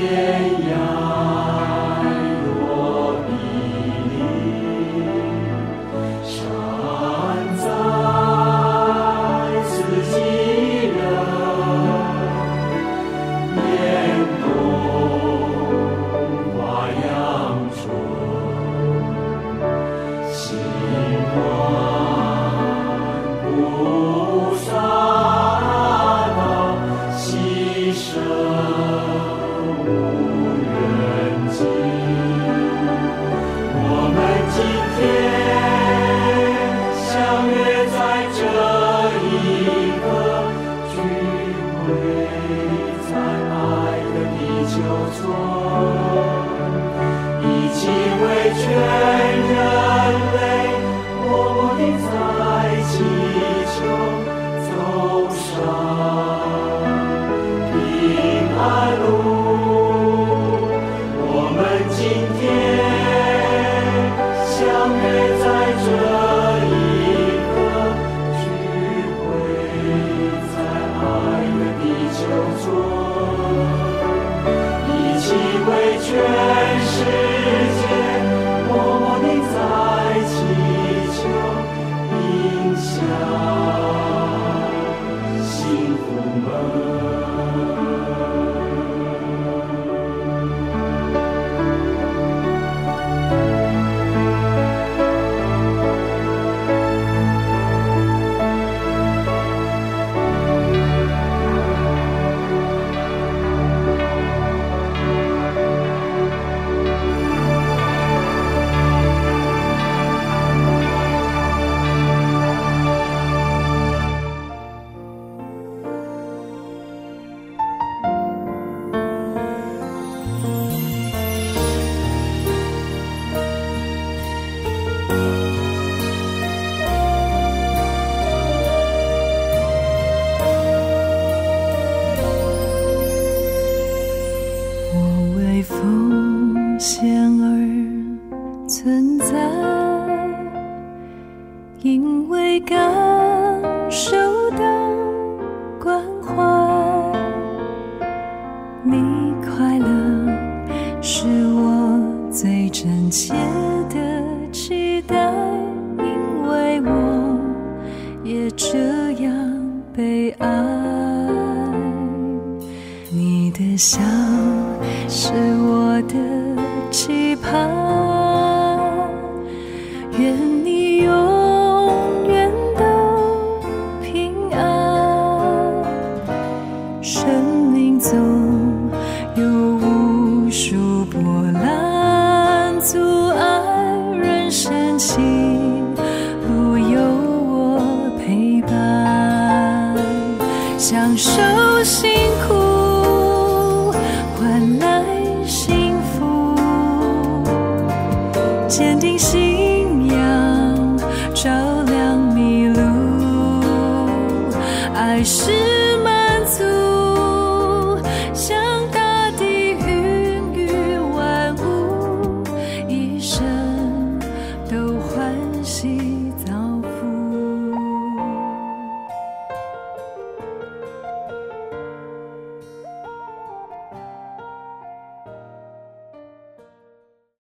[0.03, 0.32] 都